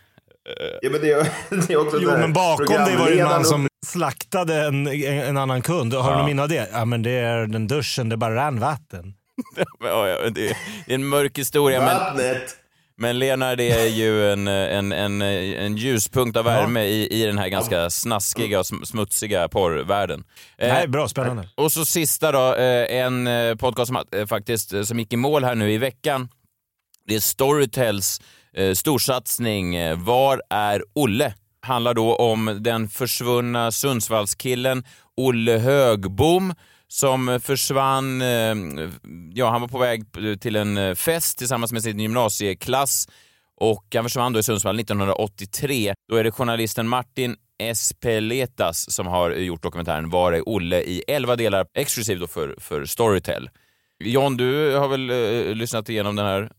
[0.82, 1.28] Ja, men det, är,
[1.68, 5.38] det är också Jo, men bakom det var det en man som slaktade en, en
[5.38, 5.94] annan kund.
[5.94, 6.70] Har du något minne av det?
[6.74, 9.14] Ja, men det är den duschen, det bara rann vatten.
[9.84, 12.56] Ja, ja, det är det en mörk historia, men, Vattnet.
[12.98, 17.48] men Leonard är ju en, en, en, en ljuspunkt av värme i, i den här
[17.48, 20.24] ganska snaskiga och sm- smutsiga porrvärlden.
[20.58, 21.50] Eh, Nej, bra, spännande.
[21.56, 25.18] Och så sista då, eh, en eh, podcast som, eh, faktiskt, eh, som gick i
[25.18, 26.30] mål här nu i veckan.
[27.08, 28.22] Det är Storytels
[28.58, 31.34] eh, storsatsning eh, Var är Olle?
[31.62, 34.84] Handlar då om den försvunna Sundsvallskillen
[35.18, 36.54] Olle Högbom
[36.88, 38.56] som försvann, eh,
[39.34, 40.04] ja han var på väg
[40.42, 43.08] till en eh, fest tillsammans med sin gymnasieklass
[43.58, 45.94] och han försvann då i Sundsvall 1983.
[46.10, 51.36] Då är det journalisten Martin Espeletas som har gjort dokumentären Var är Olle i 11
[51.36, 53.50] delar exklusivt då för, för Storytel.
[54.04, 56.52] John, du har väl eh, lyssnat igenom den här?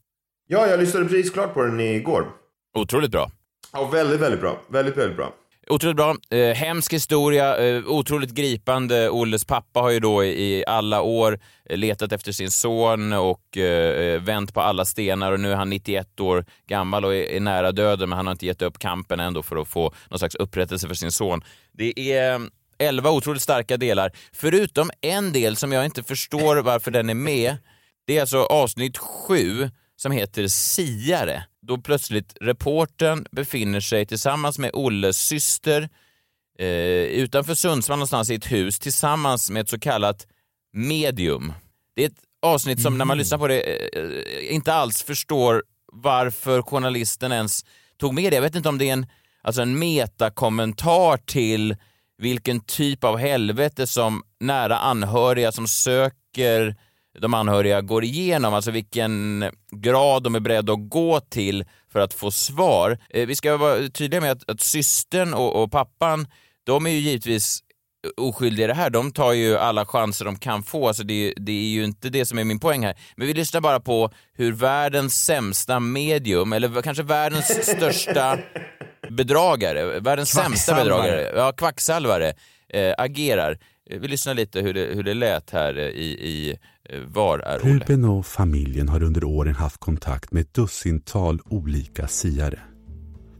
[0.48, 2.26] Ja, jag lyssnade precis klart på den igår.
[2.74, 3.30] Otroligt bra.
[3.72, 4.61] Ja, väldigt, väldigt bra.
[4.68, 5.32] Väldigt, väldigt bra.
[5.68, 6.16] Otroligt bra.
[6.30, 9.11] Eh, hemsk historia, eh, otroligt gripande.
[9.11, 14.22] Olles pappa har ju då i, alla år eh, letat efter sin son och eh,
[14.22, 17.72] vänt på alla stenar och nu är han 91 år gammal och är, är nära
[17.72, 20.88] döden men han har inte gett upp kampen ändå för att få någon slags upprättelse
[20.88, 21.44] för sin son.
[21.72, 22.40] Det är eh,
[22.78, 27.56] 11 otroligt starka delar, förutom en del som jag inte förstår varför den är med.
[28.06, 31.44] Det är alltså avsnitt 7 som heter Siare.
[31.62, 35.88] Då plötsligt reportern befinner sig tillsammans med Olles syster
[36.59, 36.68] eh,
[37.04, 40.26] utanför Sundsvall någonstans i ett hus tillsammans med ett så kallat
[40.72, 41.52] medium.
[41.96, 46.62] Det är ett avsnitt som när man lyssnar på det eh, inte alls förstår varför
[46.62, 47.64] journalisten ens
[47.96, 48.35] tog med det.
[48.35, 49.06] Jag vet inte om det är en,
[49.42, 51.76] alltså en metakommentar till
[52.18, 56.76] vilken typ av helvete som nära anhöriga som söker
[57.20, 62.14] de anhöriga går igenom, alltså vilken grad de är beredda att gå till för att
[62.14, 62.98] få svar.
[63.11, 66.26] Eh, vi ska vara tydliga med att, att systern och, och pappan,
[66.64, 67.62] de är ju givetvis
[68.16, 68.90] oskyldiga i det här.
[68.90, 70.88] De tar ju alla chanser de kan få.
[70.88, 72.94] Alltså det, det är ju inte det som är min poäng här.
[73.16, 78.38] Men vi lyssnar bara på hur världens sämsta medium, eller kanske världens största
[79.11, 82.35] bedragare, världens sämsta bedragare, ja, kvacksalvare,
[82.68, 83.59] eh, agerar.
[83.90, 87.38] Eh, vi lyssnar lite hur det, hur det lät här eh, i, i eh, Var
[87.38, 87.75] är Olle?
[87.75, 92.61] Ruben och familjen har under åren haft kontakt med ett dussintal olika siare.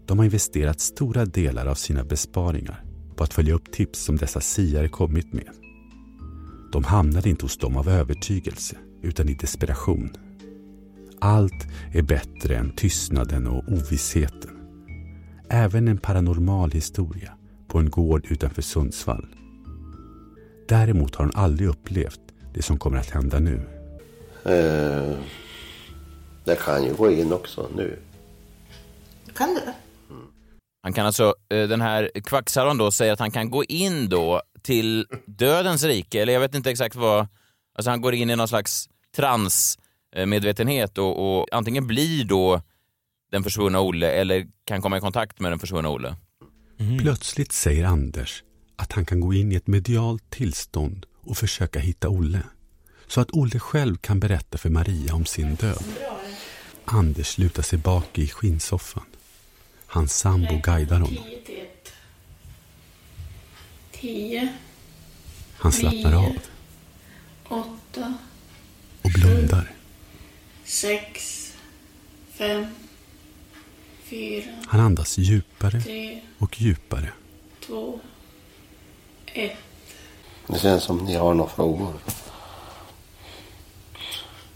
[0.06, 2.85] De har investerat stora delar av sina besparingar
[3.16, 5.48] på att följa upp tips som dessa siare kommit med.
[6.72, 10.11] De hamnade inte hos dem av övertygelse utan i desperation.
[11.20, 14.50] Allt är bättre än tystnaden och ovissheten.
[15.50, 17.32] Även en paranormal historia
[17.68, 19.26] på en gård utanför Sundsvall.
[20.68, 22.20] Däremot har hon aldrig upplevt
[22.55, 23.61] det som kommer att hända nu.
[24.44, 25.16] Eh,
[26.44, 27.98] jag kan ju gå in också nu.
[29.35, 29.61] Kan du?
[30.83, 34.42] Han kan alltså, eh, den här kvacksalvan då säger att han kan gå in då
[34.62, 37.26] till dödens rike, eller jag vet inte exakt vad,
[37.74, 42.62] alltså han går in i någon slags transmedvetenhet och, och antingen blir då
[43.31, 46.16] den försvunna Olle eller kan komma i kontakt med den försvunna Olle.
[47.00, 48.42] Plötsligt säger Anders
[48.76, 52.42] att han kan gå in i ett medialt tillstånd och försöka hitta Olle.
[53.06, 55.84] Så att Olle själv kan berätta för Maria om sin död.
[56.84, 59.04] Anders lutar sig bak i skinnsoffan.
[59.86, 61.24] Hans sambo guidar honom.
[63.92, 64.52] 10,
[65.56, 66.32] Han slappnar av
[67.48, 68.14] 8,
[69.02, 69.72] och blundar.
[70.64, 71.54] 6,
[72.32, 72.66] 5,
[74.04, 76.20] 4, Han andas djupare Tre.
[76.38, 77.12] och djupare.
[77.66, 78.00] 2,
[79.37, 79.53] 1.
[80.46, 81.92] Det känns som ni har några frågor.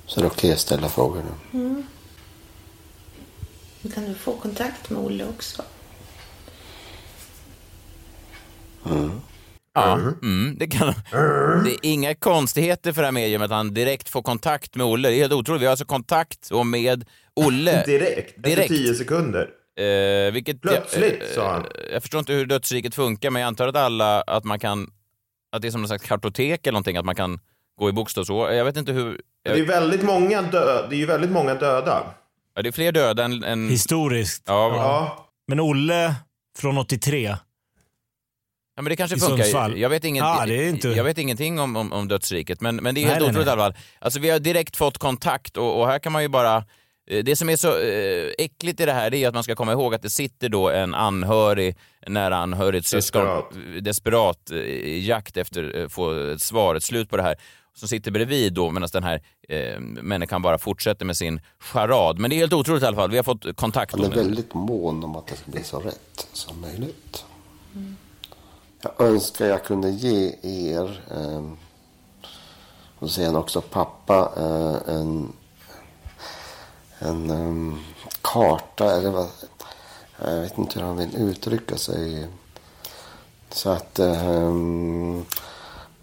[0.06, 1.60] Så är det okej att ställa frågor nu.
[1.60, 1.86] Mm.
[3.94, 5.62] Kan du få kontakt med Olle också?
[8.86, 9.20] Mm.
[9.74, 10.94] Ja, mm, det kan
[11.64, 15.08] Det är inga konstigheter för det här mediumet att han direkt får kontakt med Olle.
[15.08, 15.62] Det är helt otroligt.
[15.62, 17.84] Vi har alltså kontakt och med Olle.
[17.86, 19.59] Direkt, efter tio sekunder.
[19.78, 21.66] Eh, vilket Plötsligt, jag, sa han.
[21.92, 24.90] Jag förstår inte hur dödsriket funkar, men jag antar att alla, att man kan,
[25.52, 27.40] att det är som någon slags kartotek eller någonting, att man kan
[27.80, 28.58] gå i bokstavsordning.
[28.58, 29.20] Jag vet inte hur...
[29.44, 32.02] Det är väldigt många, dö- det är ju väldigt många döda.
[32.54, 33.44] Ja, det är fler döda än...
[33.44, 33.68] än...
[33.68, 34.42] Historiskt.
[34.46, 35.26] Ja, Ja.
[35.48, 36.14] Men Olle
[36.58, 37.36] från 83.
[38.76, 39.36] Ja, men det kanske I funkar.
[39.36, 39.78] Sundsvall.
[39.78, 43.00] Jag vet, ingen, är inte- jag vet ingenting om, om, om dödsriket, men, men det
[43.00, 43.52] är helt nej, otroligt i nej.
[43.52, 43.82] alla fall.
[43.98, 46.64] Alltså, vi har direkt fått kontakt och, och här kan man ju bara...
[47.10, 49.72] eh, Det som är så eh, äckligt i det här är att man ska komma
[49.72, 53.42] ihåg att det sitter då en anhörig, nära anhörig, ett syskon,
[53.80, 54.50] Desperat.
[54.50, 57.36] eh, i jakt efter att få ett svar, ett slut på det här,
[57.74, 62.18] som sitter bredvid då medan den här eh, människan bara fortsätter med sin charad.
[62.18, 63.10] Men det är helt otroligt i alla fall.
[63.10, 63.92] Vi har fått kontakt.
[63.92, 67.24] Han är väldigt mån om att det ska bli så rätt som möjligt.
[68.82, 71.52] Jag önskar jag kunde ge er, eh,
[72.98, 75.32] och han också pappa, eh, en,
[77.00, 77.80] en um,
[78.22, 79.28] karta, eller vad,
[80.24, 82.26] jag vet inte hur han vill uttrycka sig.
[83.50, 85.24] Så att um,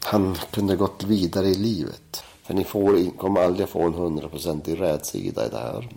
[0.03, 2.23] han kunde gått vidare i livet.
[2.43, 5.89] För ni får, kommer aldrig få en hundraprocentig rätsida i det här.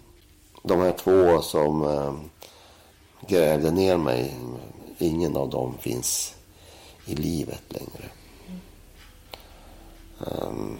[0.63, 2.31] De här två som um,
[3.27, 4.37] grävde ner mig,
[4.99, 6.35] ingen av dem finns
[7.05, 8.11] i livet längre.
[10.19, 10.79] Um,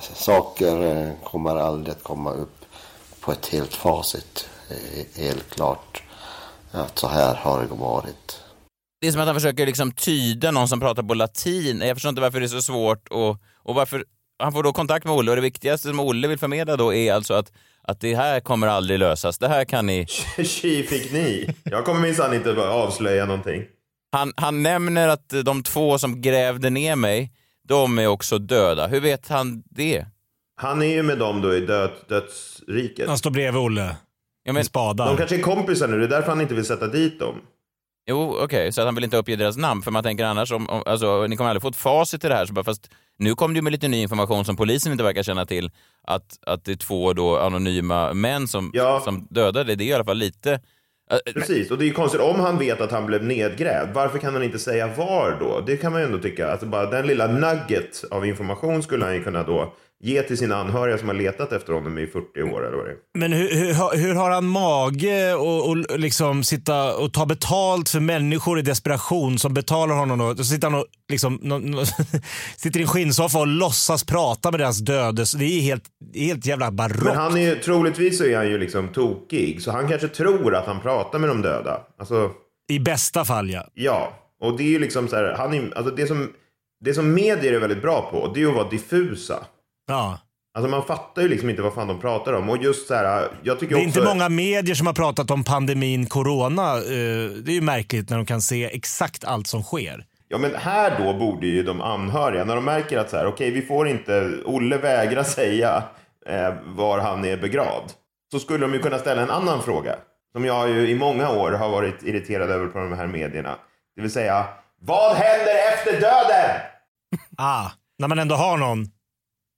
[0.00, 2.64] saker eh, kommer aldrig att komma upp
[3.20, 4.48] på ett helt facit.
[4.70, 6.02] Eh, helt klart
[6.70, 8.40] att så här har det varit.
[9.00, 11.80] Det är som att han försöker liksom tyda någon som pratar på latin.
[11.80, 14.04] Jag förstår inte varför det är så svårt och, och varför...
[14.42, 17.12] Han får då kontakt med Olle och det viktigaste som Olle vill förmedla då är
[17.12, 19.38] alltså att, att det här kommer aldrig lösas.
[19.38, 20.06] Det här kan ni...
[20.44, 21.54] Tji fick ni.
[21.64, 23.64] Jag kommer minsann inte avslöja någonting.
[24.12, 27.32] Han, han nämner att de två som grävde ner mig,
[27.70, 28.86] de är också döda.
[28.86, 30.06] Hur vet han det?
[30.56, 33.08] Han är ju med dem då i död, dödsriket.
[33.08, 33.96] Han står bredvid Olle.
[34.44, 35.06] Ja, Med spadar.
[35.06, 37.34] De kanske är kompisar nu, det är därför han inte vill sätta dit dem.
[38.06, 39.82] Jo, okej, så att han vill inte uppge deras namn.
[39.82, 42.36] För man tänker annars, om, om, alltså, ni kommer aldrig få ett facit till det
[42.36, 42.46] här.
[42.46, 45.22] Så bara, fast nu kom det ju med lite ny information som polisen inte verkar
[45.22, 45.70] känna till.
[46.02, 48.72] Att, att det är två då anonyma män som,
[49.04, 49.74] som dödade.
[49.74, 50.60] Det är i alla fall lite...
[51.10, 53.94] Äh, äh, Precis, och det är ju konstigt om han vet att han blev nedgrävd.
[53.94, 55.60] Varför kan han inte säga var då?
[55.66, 56.50] Det kan man ju ändå tycka.
[56.50, 60.56] Alltså bara den lilla nugget av information skulle han ju kunna då ge till sina
[60.56, 62.96] anhöriga som har letat efter honom i 40 år eller vad det är.
[63.18, 68.00] Men hur, hur, hur har han mage och, och liksom sitta och ta betalt för
[68.00, 70.18] människor i desperation som betalar honom?
[70.18, 70.34] Då?
[70.34, 71.84] Då sitter han och liksom, nå- nå-
[72.56, 75.32] sitter i en skinnsoffa och låtsas prata med deras dödes.
[75.32, 75.84] Det är helt,
[76.14, 77.04] helt jävla barockt.
[77.04, 80.66] Men han är troligtvis så är han ju liksom tokig, så han kanske tror att
[80.66, 81.80] han pratar med de döda.
[81.98, 82.30] Alltså,
[82.72, 83.66] I bästa fall ja.
[83.74, 86.32] ja, och det är ju liksom så här, han är, alltså det som,
[86.84, 89.44] det som medier är väldigt bra på, det är ju att vara diffusa.
[89.90, 90.18] Ja.
[90.54, 92.50] Alltså man fattar ju liksom inte vad fan de pratar om.
[92.50, 93.98] Och just så här, jag tycker Det är också...
[94.00, 96.76] inte många medier som har pratat om pandemin corona.
[96.76, 96.82] eh,
[97.44, 100.04] Det är ju märkligt när de kan se exakt allt som sker.
[100.28, 103.50] Ja men här då borde ju de anhöriga, när de märker att så här, okej
[103.50, 105.82] vi får inte, Olle vägrar säga
[106.26, 107.90] eh, var han är begravd.
[108.32, 109.94] Så skulle de ju kunna ställa en annan fråga.
[110.32, 113.54] Som jag ju i många år har varit irriterad över på de här medierna.
[113.96, 114.44] Det vill säga,
[114.80, 116.60] vad händer efter döden?
[117.36, 118.86] Ah, när man ändå har någon.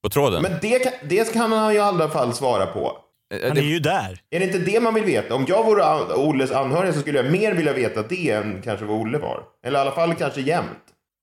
[0.02, 0.42] På tråden?
[0.42, 2.98] Men det kan, det kan han ju i alla fall svara på.
[3.42, 4.20] Han är ju där.
[4.30, 5.34] Är det inte det man vill veta?
[5.34, 8.84] Om jag vore an- Olles anhörig så skulle jag mer vilja veta det än kanske
[8.86, 9.42] vad Olle var.
[9.66, 10.68] Eller i alla fall kanske jämt.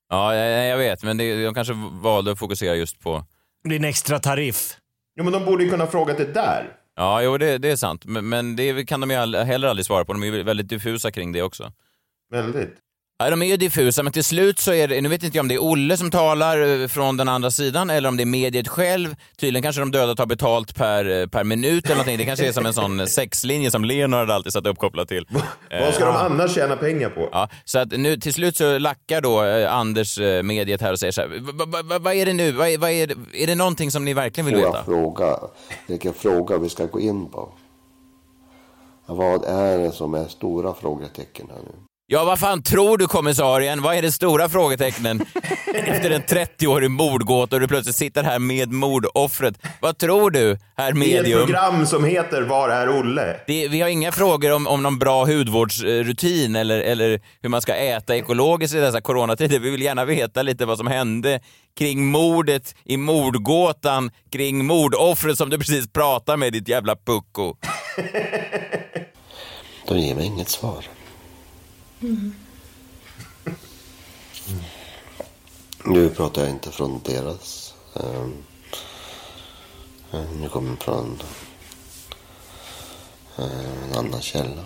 [0.09, 3.25] Ja, jag, jag vet, men det, de kanske valde att fokusera just på...
[3.63, 4.77] Det är en extra tariff.
[5.17, 6.71] Jo, men de borde ju kunna fråga det där.
[6.95, 8.05] Ja, jo, det, det är sant.
[8.05, 10.13] Men, men det kan de ju all, heller aldrig svara på.
[10.13, 11.71] De är ju väldigt diffusa kring det också.
[12.31, 12.75] Väldigt.
[13.21, 15.43] Ja, de är ju diffusa, men till slut så är det, nu vet inte jag
[15.43, 18.25] om det är Olle som talar eh, från den andra sidan eller om det är
[18.25, 19.15] mediet själv.
[19.37, 22.17] Tydligen kanske de döda tar betalt per, eh, per minut eller någonting.
[22.17, 25.27] Det kanske är som en sån sexlinje som Leonard alltid satt uppkopplat till.
[25.71, 27.29] Vad ska de annars tjäna pengar på?
[27.31, 30.99] Ja, så att nu till slut så lackar då eh, Anders eh, mediet här och
[30.99, 32.51] säger så här, "Va- va- va- vad är det nu?
[32.51, 33.15] Vad är, är, det?
[33.43, 34.77] är det någonting som ni verkligen vill Får veta?
[34.77, 35.39] jag fråga
[35.87, 37.49] vilken fråga vi ska gå in på?
[39.05, 41.88] Vad är det som är stora frågetecken här nu?
[42.11, 43.81] Ja, vad fan tror du kommissarien?
[43.81, 45.25] Vad är det stora frågetecknen
[45.85, 49.55] efter en 30-årig mordgåta och du plötsligt sitter här med mordoffret?
[49.81, 51.45] Vad tror du, herr I ett medium?
[51.45, 53.35] program som heter Var är Olle?
[53.47, 57.75] Det, vi har inga frågor om, om någon bra hudvårdsrutin eller, eller hur man ska
[57.75, 59.59] äta ekologiskt i dessa coronatider.
[59.59, 61.39] Vi vill gärna veta lite vad som hände
[61.77, 67.55] kring mordet i mordgåtan, kring mordoffret som du precis pratar med, ditt jävla pucko.
[69.87, 70.85] De ger mig inget svar.
[75.85, 77.73] Nu pratar jag inte från deras.
[77.93, 78.33] Um,
[80.41, 81.21] nu kommer jag från
[83.37, 84.61] eh, en annan källa.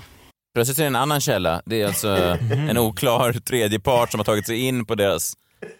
[0.54, 1.62] Plötsligt är det en annan källa.
[1.66, 2.38] Det är alltså
[2.70, 5.34] en oklar tredje part som har tagit sig in på deras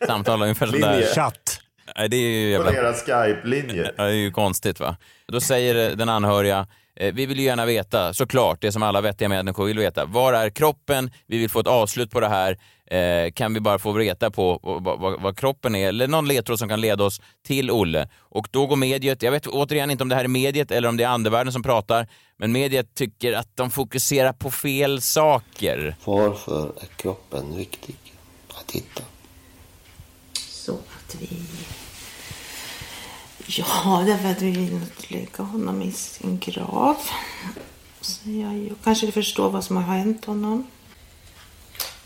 [0.08, 0.42] samtal.
[0.42, 1.14] Ungefär som där.
[1.16, 1.60] Chatt.
[1.98, 2.82] Nej, det är ju På jävla...
[2.82, 3.92] deras Skype-linje.
[3.98, 4.98] Ja, det är ju konstigt va.
[5.28, 9.66] Då säger den anhöriga, vi vill ju gärna veta, såklart, det som alla vettiga människor
[9.66, 10.06] vill veta.
[10.06, 11.12] Var är kroppen?
[11.28, 12.58] Vi vill få ett avslut på det här.
[12.86, 14.60] Eh, kan vi bara få reta på
[15.20, 15.88] vad kroppen är?
[15.88, 18.10] Eller någon ledtråd som kan leda oss till Olle.
[18.20, 20.98] Och då går mediet, jag vet återigen inte om det här är mediet eller om
[20.98, 25.96] det är andevärlden som pratar, men mediet tycker att de fokuserar på fel saker.
[26.06, 27.96] Varför är kroppen viktig
[28.54, 29.04] att hitta?
[30.34, 31.28] Så att vi...
[33.48, 36.98] Ja, därför att vi vill lägga honom i sin grav.
[38.02, 40.68] Så jag ju kanske förstår vad som har hänt honom.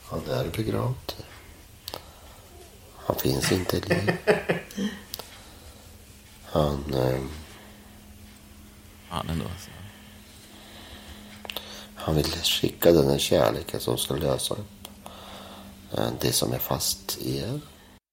[0.09, 1.13] Han är begravd.
[2.95, 4.11] Han finns inte i liv.
[6.45, 6.93] Han...
[6.93, 7.19] Eh,
[9.09, 9.45] Han ändå.
[9.45, 9.69] alltså.
[11.95, 14.87] han vill skicka den här kärleken som ska lösa upp
[15.97, 17.59] eh, det som är fast i er.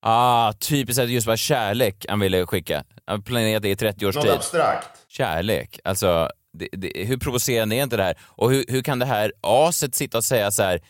[0.07, 2.85] Ah, typiskt att det just var kärlek han ville skicka.
[3.07, 4.33] Har planerat det i 30 års Något tid.
[4.33, 4.89] abstrakt.
[5.09, 5.81] Kärlek.
[5.85, 8.19] Alltså, det, det, hur provocerande är inte det här?
[8.23, 10.81] Och hur, hur kan det här aset sitta och säga så här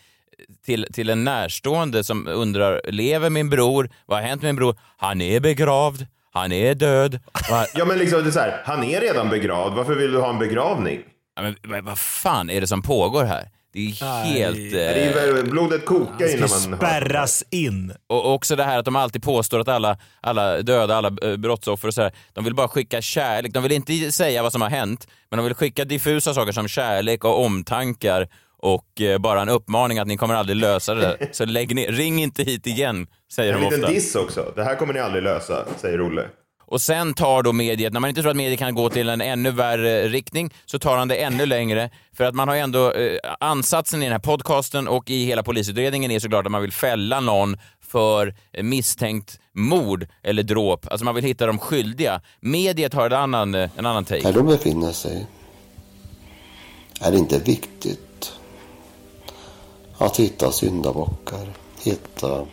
[0.65, 3.89] till, till en närstående som undrar, lever min bror?
[4.05, 4.75] Vad har hänt med min bror?
[4.97, 6.07] Han är begravd.
[6.33, 7.19] Han är död.
[7.73, 9.75] Ja, men liksom det är så här, han är redan begravd.
[9.75, 11.01] Varför vill du ha en begravning?
[11.35, 13.49] ja, men, vad, vad fan är det som pågår här?
[13.75, 14.71] Det är helt...
[14.71, 16.77] Det är Eh, blodet kokar innan man hör.
[16.77, 17.93] spärras in.
[18.07, 21.87] och också det här att de alltid påstår att alla, alla döda, alla eh, brottsoffer
[21.87, 23.53] och så här, de vill bara skicka kärlek.
[23.53, 26.67] De vill inte säga vad som har hänt, men de vill skicka diffusa saker som
[26.67, 31.29] kärlek och omtankar och eh, bara en uppmaning att ni kommer aldrig lösa det där.
[31.31, 33.93] Så lägg ner, ring inte hit igen, säger En de liten ofta.
[33.93, 34.51] diss också.
[34.55, 36.27] Det här kommer ni aldrig lösa, säger Olle.
[36.67, 39.21] Och sen tar då mediet, när man inte tror att mediet kan gå till en
[39.21, 41.89] ännu värre riktning, så tar han det ännu längre.
[42.17, 45.43] För att man har ju ändå, eh, ansatsen i den här podcasten och i hela
[45.43, 50.87] polisutredningen är såklart att man vill fälla någon för eh, misstänkt mord eller dråp.
[50.91, 52.21] Alltså man vill hitta de skyldiga.
[52.39, 55.25] Mediet har eh, en annan, en annan Där de befinner sig
[57.01, 58.33] är det inte viktigt
[59.97, 62.45] att hitta syndabockar, hitta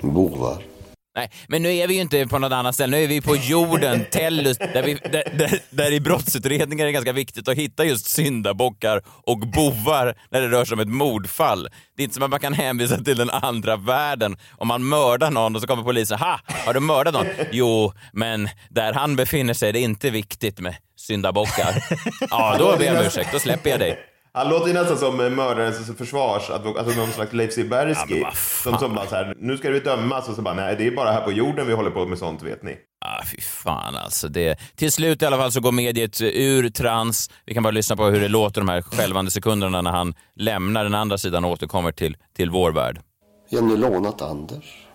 [0.00, 0.71] bovar.
[1.16, 2.96] Nej, men nu är vi ju inte på något annat ställe.
[2.96, 6.92] Nu är vi på jorden, Tellus, där, vi, där, där, där i brottsutredningar är det
[6.92, 11.68] ganska viktigt att hitta just syndabockar och bovar när det rör sig om ett mordfall.
[11.96, 14.36] Det är inte som att man kan hänvisa till den andra världen.
[14.56, 16.18] Om man mördar någon och så kommer polisen.
[16.18, 16.40] Ha!
[16.66, 17.26] Har du mördat någon?
[17.52, 21.84] Jo, men där han befinner sig är det inte viktigt med syndabockar.
[22.30, 23.32] Ja, då ber jag om ursäkt.
[23.32, 24.11] Då släpper jag dig.
[24.34, 28.18] Han låter ju nästan som mördarens försvarsadvokat, alltså någon slags Leif Silbersky.
[28.20, 30.86] Ja, som, som bara så här, nu ska vi dömas och så bara, nej det
[30.86, 32.76] är bara här på jorden vi håller på med sånt vet ni.
[33.04, 34.28] Ah, fy fan alltså.
[34.28, 37.30] Det, till slut i alla fall så går mediet ur trans.
[37.46, 40.84] Vi kan bara lyssna på hur det låter de här skälvande sekunderna när han lämnar
[40.84, 43.00] den andra sidan och återkommer till, till vår värld.
[43.50, 44.86] Vi har nu lånat Anders.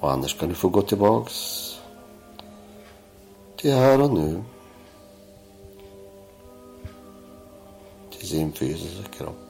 [0.00, 1.34] Och Anders kan du få gå tillbaks
[3.56, 4.42] till här och nu.
[8.18, 9.48] Till sin fysiska kropp.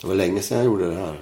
[0.00, 1.20] Det var länge sedan jag gjorde det här.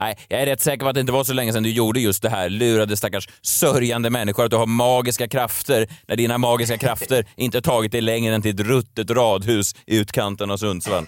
[0.00, 2.00] Nej, jag är rätt säker på att det inte var så länge sedan du gjorde
[2.00, 2.48] just det här.
[2.48, 7.92] Lurade stackars sörjande människor att du har magiska krafter när dina magiska krafter inte tagit
[7.92, 11.06] dig längre än till ett ruttet radhus i utkanten av Sundsvall.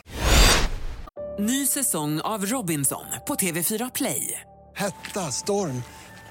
[1.39, 4.41] Ny säsong av Robinson på TV4 Play.
[4.75, 5.83] Hetta, storm,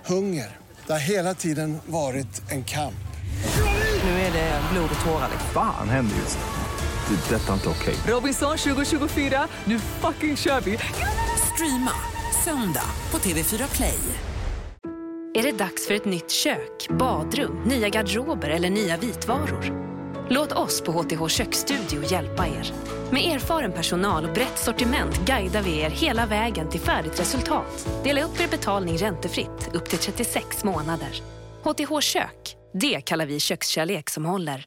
[0.05, 0.57] hunger.
[0.87, 2.93] Det har hela tiden varit en kamp.
[4.03, 5.29] Nu är det blod och tårar.
[5.53, 7.15] Fan händer just nu.
[7.15, 7.35] Det.
[7.35, 7.95] är Detta är inte okej.
[8.07, 10.77] Robinson 2024, nu fucking kör vi!
[11.53, 11.91] Streama
[12.45, 13.99] söndag på TV4 Play.
[15.33, 19.91] Är det dags för ett nytt kök, badrum, nya garderober eller nya vitvaror?
[20.29, 22.73] Låt oss på HTH Köksstudio hjälpa er.
[23.11, 27.87] Med erfaren personal och brett sortiment guidar vi er hela vägen till färdigt resultat.
[28.03, 31.21] Dela upp er betalning räntefritt upp till 36 månader.
[31.63, 34.65] HTH Kök, det kallar vi kökskärlek som håller.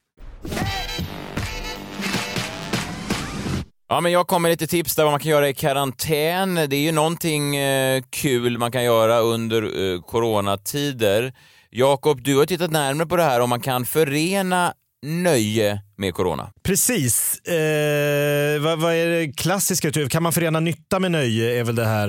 [3.88, 6.55] Ja, men jag kommer med lite tips där vad man kan göra i karantän.
[6.55, 11.32] Det är ju någonting eh, kul man kan göra under eh, coronatider.
[11.70, 14.72] Jakob, du har tittat närmare på det här om man kan förena
[15.07, 16.50] nöje med corona.
[16.62, 17.38] Precis.
[17.38, 20.09] Eh, vad, vad är det klassiska?
[20.09, 22.09] Kan man förena nytta med nöje är väl det här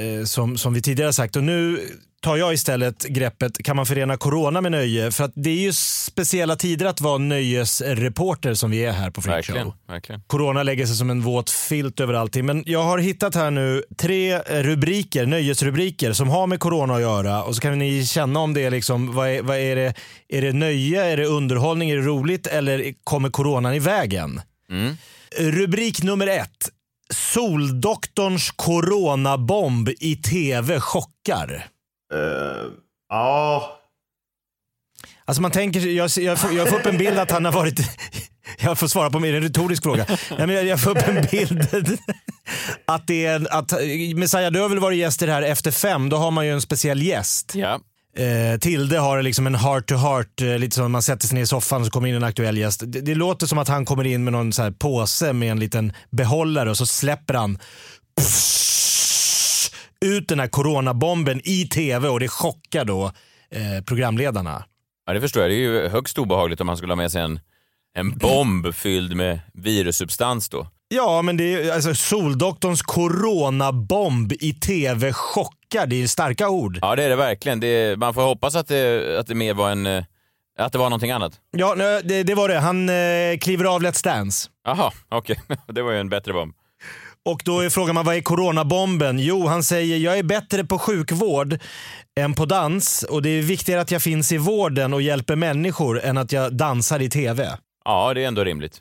[0.00, 1.36] eh, som, som vi tidigare sagt.
[1.36, 1.80] Och nu
[2.22, 5.10] tar jag istället greppet, kan man förena corona med nöje?
[5.10, 9.22] För att det är ju speciella tider att vara nöjesreporter som vi är här på
[9.22, 9.74] Freakshow.
[10.26, 12.46] Corona lägger sig som en våt filt över allting.
[12.46, 17.42] Men jag har hittat här nu tre rubriker, nöjesrubriker som har med corona att göra.
[17.42, 19.94] Och så kan ni känna om det är liksom, vad är, vad är det?
[20.28, 24.40] Är det nöje, är det underhållning, är det roligt eller kommer coronan i vägen?
[24.70, 24.96] Mm.
[25.38, 26.68] Rubrik nummer ett.
[27.14, 31.71] Soldoktorns coronabomb i tv chockar.
[32.12, 32.66] Eh,
[33.08, 33.78] ja,
[35.24, 37.80] Alltså man tänker, jag, jag, får, jag får upp en bild att han har varit...
[38.58, 40.06] Jag får svara på en retorisk fråga.
[40.08, 41.68] Nej, men jag, jag får upp en bild
[42.86, 43.54] att det är...
[43.54, 43.72] Att,
[44.16, 46.52] Messiah, du har väl varit gäst i det här Efter fem, då har man ju
[46.52, 47.52] en speciell gäst.
[47.54, 47.80] Ja.
[48.16, 51.42] Eh, Tilde har liksom en heart to heart, eh, lite som man sätter sig ner
[51.42, 52.82] i soffan och så kommer in en aktuell gäst.
[52.86, 55.60] Det, det låter som att han kommer in med någon så här påse med en
[55.60, 57.58] liten behållare och så släpper han
[60.02, 63.04] ut den här coronabomben i tv och det chockar då
[63.50, 64.64] eh, programledarna.
[65.06, 65.50] Ja, det förstår jag.
[65.50, 67.40] Det är ju högst obehagligt om man skulle ha med sig en,
[67.94, 70.66] en bomb fylld med virussubstans då.
[70.88, 75.86] Ja, men det är alltså Soldoktorns coronabomb i tv chockar.
[75.86, 76.78] Det är starka ord.
[76.82, 77.60] Ja, det är det verkligen.
[77.60, 79.86] Det är, man får hoppas att det, att det mer var en...
[79.86, 80.04] eh,
[80.58, 81.32] Att det var någonting annat.
[81.50, 81.74] Ja,
[82.04, 82.58] det, det var det.
[82.58, 84.48] Han eh, kliver av Let's Dance.
[84.64, 85.40] Jaha, okej.
[85.68, 86.54] Det var ju en bättre bomb.
[87.24, 89.18] Och då är frågan man vad är coronabomben?
[89.18, 91.58] Jo, han säger jag är bättre på sjukvård
[92.20, 96.00] än på dans och det är viktigare att jag finns i vården och hjälper människor
[96.00, 97.58] än att jag dansar i tv.
[97.84, 98.80] Ja, det är ändå rimligt.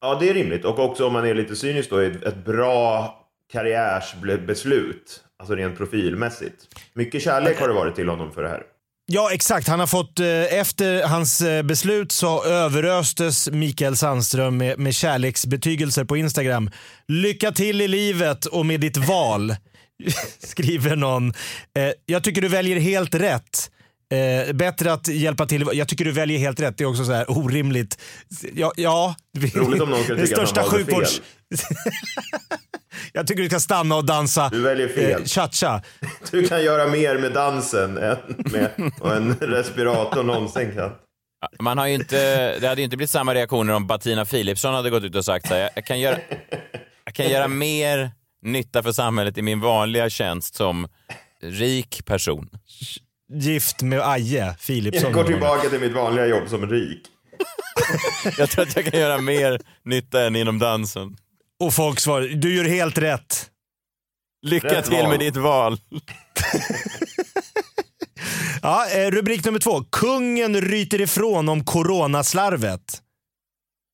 [0.00, 0.64] ja, det är rimligt.
[0.64, 3.14] Och också om man är lite cynisk då, ett, ett bra
[3.52, 5.24] karriärsbeslut.
[5.38, 6.68] Alltså rent profilmässigt.
[6.94, 8.62] Mycket kärlek har det varit till honom för det här.
[9.06, 9.68] Ja, exakt.
[9.68, 10.26] Han har fått, eh,
[10.60, 16.70] efter hans eh, beslut så överöstes Mikael Sandström med, med kärleksbetygelser på Instagram.
[17.08, 19.56] Lycka till i livet och med ditt val,
[20.38, 21.28] skriver någon.
[21.78, 23.70] Eh, jag tycker du väljer helt rätt.
[24.12, 25.64] Eh, bättre att hjälpa till.
[25.72, 26.78] Jag tycker du väljer helt rätt.
[26.78, 28.00] Det är också så här orimligt.
[28.54, 29.14] Ja, ja.
[29.54, 31.02] Roligt om någon Den tycka att han valde fel.
[33.12, 35.20] jag tycker du ska stanna och dansa Du väljer fel.
[35.20, 35.82] eh, cha-cha.
[36.30, 38.70] Du kan göra mer med dansen än med
[39.04, 40.90] en respirator någonsin kan.
[41.60, 44.90] Man har ju inte, det hade ju inte blivit samma reaktioner om Bettina Philipsson hade
[44.90, 46.18] gått ut och sagt så här, jag kan göra,
[47.04, 48.10] jag kan göra mer
[48.42, 50.88] nytta för samhället i min vanliga tjänst som
[51.42, 52.48] rik person.
[53.32, 55.02] Gift med Aje Philipsson.
[55.02, 57.02] Jag går tillbaka till mitt vanliga jobb som rik.
[58.38, 61.16] Jag tror att jag kan göra mer nytta än inom dansen.
[61.60, 63.50] Och folk svarar, du gör helt rätt.
[64.46, 65.08] Lycka Rätt till val.
[65.08, 65.78] med ditt val.
[68.62, 69.84] Ja, eh, rubrik nummer två.
[69.84, 73.02] Kungen ryter ifrån om coronaslarvet.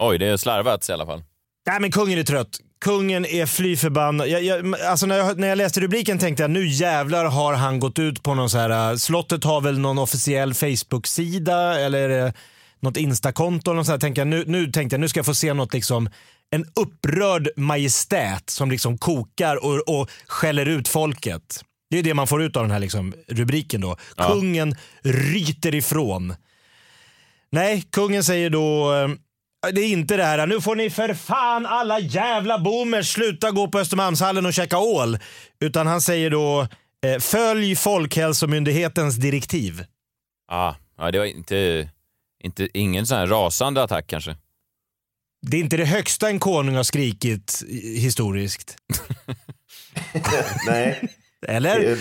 [0.03, 1.23] Oj, det är slarvats i alla fall.
[1.67, 2.59] Nej men kungen är trött.
[2.81, 4.29] Kungen är fly förbannad.
[4.29, 7.81] Jag, jag, alltså när, jag, när jag läste rubriken tänkte jag nu jävlar har han
[7.81, 8.91] gått ut på någon så här.
[8.91, 12.33] äh, Slottet har väl någon officiell Facebook-sida eller eh,
[12.81, 13.85] något Instakonto.
[13.85, 14.19] så här.
[14.19, 16.11] Jag, nu, nu tänkte jag nu ska jag få se något liksom
[16.51, 21.65] en upprörd majestät som liksom kokar och, och skäller ut folket.
[21.91, 23.97] Det är det man får ut av den här liksom rubriken då.
[24.17, 24.29] Ja.
[24.29, 26.35] Kungen ryter ifrån.
[27.51, 29.09] Nej, kungen säger då eh,
[29.73, 33.69] det är inte det här, nu får ni för fan alla jävla boomers sluta gå
[33.69, 35.19] på Östermalmshallen och käka ål.
[35.61, 36.69] Utan han säger då,
[37.07, 39.85] eh, följ Folkhälsomyndighetens direktiv.
[40.53, 41.91] Ah, ja, det var inte,
[42.45, 44.37] inte, ingen sån här rasande attack kanske.
[45.47, 47.63] Det är inte det högsta en konung har skrikit
[47.97, 48.77] historiskt.
[50.67, 51.09] Nej.
[51.47, 51.99] Eller?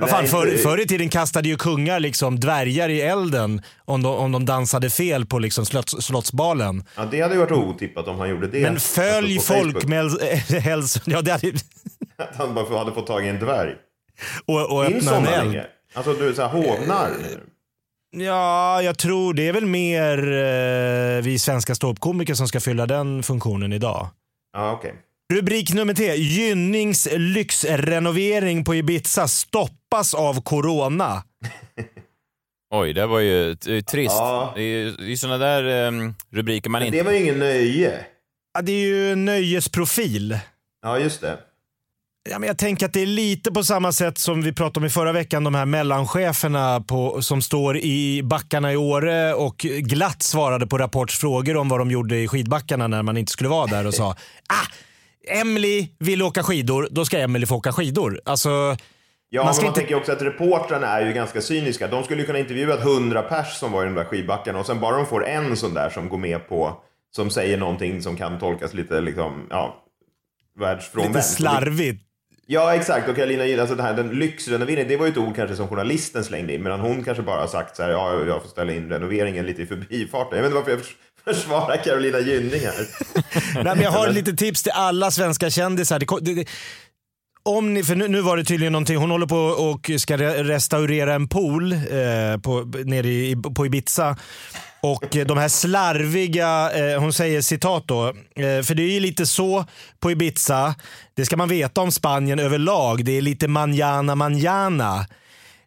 [0.00, 4.14] Vad fan, nej, förr, i tiden kastade ju kungar liksom dvärgar i elden om de,
[4.16, 6.84] om de dansade fel på liksom slotts, slottsbalen.
[6.96, 8.60] Ja, det hade ju varit otippat om han gjorde det.
[8.60, 9.88] Men följ Alltså på folk Facebook.
[9.88, 11.00] med hälsa...
[11.04, 11.48] Ja, det hade,
[12.18, 13.74] Att han bara hade fått tag i en dvärg.
[14.46, 15.46] och, och öppna en eld.
[15.46, 15.66] längre?
[15.94, 17.10] Alltså du, så här hovnar?
[18.16, 23.22] Ja, jag tror det är väl mer eh, vi svenska ståuppkomiker som ska fylla den
[23.22, 24.08] funktionen idag.
[24.52, 24.94] Ja, okej.
[25.34, 26.14] Rubrik nummer tre.
[26.16, 29.28] Gynnings lyxrenovering på Ibiza
[29.88, 31.22] stoppas av corona.
[32.74, 34.14] Oj, det var ju t- trist.
[34.18, 34.52] Ja.
[34.56, 36.98] Det är ju sådana där um, rubriker man Men inte...
[36.98, 38.04] det var ju ingen nöje.
[38.54, 40.38] Ja, det är ju nöjesprofil.
[40.82, 41.38] Ja, just det.
[42.30, 44.86] Ja, men jag tänker att det är lite på samma sätt som vi pratade om
[44.86, 50.22] i förra veckan, de här mellancheferna på, som står i backarna i Åre och glatt
[50.22, 53.66] svarade på Rapports frågor om vad de gjorde i skidbackarna när man inte skulle vara
[53.66, 54.10] där och sa
[54.48, 54.66] ah,
[55.40, 58.20] Emily vill åka skidor, då ska Emily få åka skidor.
[58.24, 58.76] Alltså,
[59.30, 61.86] Ja, Man men man inte- tänker också att reportrarna är ju ganska cyniska.
[61.88, 64.80] De skulle ju kunna intervjua 100 pers som var i de där skidbackarna och sen
[64.80, 66.80] bara de får en sån där som går med på,
[67.16, 69.84] som säger någonting som kan tolkas lite liksom, ja,
[70.58, 71.14] världsfrånvänt.
[71.14, 72.02] lite slarvigt.
[72.50, 73.08] Ja, exakt.
[73.08, 75.68] Och Carolina Gynning, alltså det här, den lyxrenoveringen, det var ju ett ord kanske som
[75.68, 78.88] journalisten slängde in, medan hon kanske bara sagt så här, ja, jag får ställa in
[78.90, 80.36] renoveringen lite i förbifarten.
[80.38, 80.96] Jag vet inte varför jag förs-
[81.34, 82.86] försvarar Carolina Gynning här.
[83.54, 85.98] Nej, men jag har lite tips till alla svenska kändisar.
[85.98, 86.48] Det, det,
[87.48, 90.44] om ni, för nu, nu var det tydligen någonting, hon håller på och ska re,
[90.44, 94.16] restaurera en pool eh, på, nere i, på Ibiza.
[94.80, 99.00] Och eh, de här slarviga, eh, hon säger citat då, eh, för det är ju
[99.00, 99.64] lite så
[100.00, 100.74] på Ibiza,
[101.14, 105.06] det ska man veta om Spanien överlag, det är lite manjana manjana.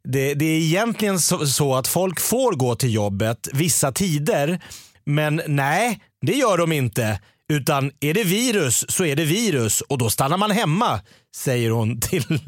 [0.04, 4.60] Det, det är egentligen så, så att folk får gå till jobbet vissa tider,
[5.06, 7.20] men nej, det gör de inte.
[7.52, 11.02] Utan är det virus så är det virus och då stannar man hemma,
[11.36, 12.24] säger hon till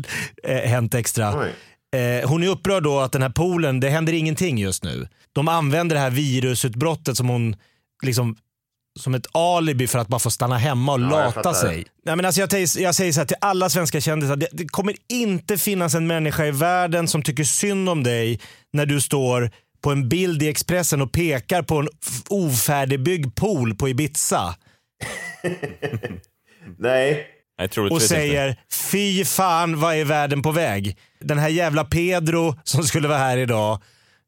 [0.44, 1.48] eh, Hänt Extra.
[1.96, 5.08] Eh, hon är upprörd då att den här poolen, det händer ingenting just nu.
[5.34, 7.56] De använder det här virusutbrottet som hon
[8.04, 8.36] liksom
[9.00, 11.86] som ett alibi för att bara få stanna hemma och Ja, lata sig.
[12.06, 14.96] Nej, men alltså jag, jag säger så här till alla svenska kändisar, det, det kommer
[15.10, 18.40] inte finnas en människa i världen som tycker synd om dig
[18.74, 19.52] när du står
[19.84, 21.88] på en bild i Expressen och pekar på en
[22.30, 24.56] ofärdigbyggd pool på Ibiza.
[26.78, 27.28] Nej.
[27.58, 28.62] Nej, och säger inte.
[28.92, 30.98] fy fan vad är världen på väg?
[31.20, 33.82] Den här jävla Pedro som skulle vara här idag.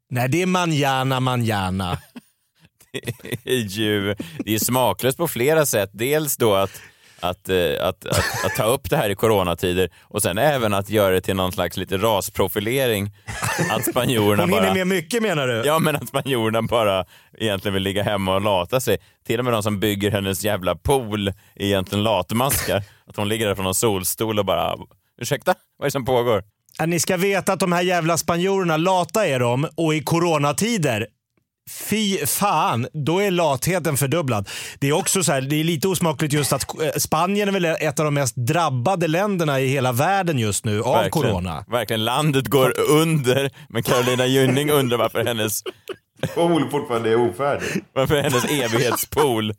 [0.10, 1.98] Nej det är manjana manjana.
[3.44, 5.90] Det är ju det är smaklöst på flera sätt.
[5.94, 6.82] Dels då att,
[7.30, 10.90] att, eh, att, att, att ta upp det här i coronatider och sen även att
[10.90, 13.12] göra det till någon slags lite rasprofilering.
[13.72, 14.74] Att spanjorerna Hon hinner bara...
[14.74, 15.64] med mycket menar du?
[15.66, 17.06] Ja, men att spanjorerna bara
[17.38, 18.98] egentligen vill ligga hemma och lata sig.
[19.28, 22.84] Till och med de som bygger hennes jävla pool är egentligen latmaskar.
[23.08, 24.76] Att hon ligger där från en solstol och bara,
[25.22, 26.44] ursäkta, vad är det som pågår?
[26.86, 31.08] Ni ska veta att de här jävla spanjorerna, lata är de och i coronatider
[31.70, 34.50] Fy fan, då är latheten fördubblad.
[34.80, 37.66] Det är också så här, det är lite osmakligt just att eh, Spanien är väl
[37.66, 41.12] ett av de mest drabbade länderna i hela världen just nu av Verkligen.
[41.30, 41.66] corona.
[41.68, 45.64] Verkligen, landet går under, men Carolina Gynning undrar varför hennes
[46.36, 47.84] pool fortfarande är ofärdig.
[47.94, 49.54] Varför hennes evighetspool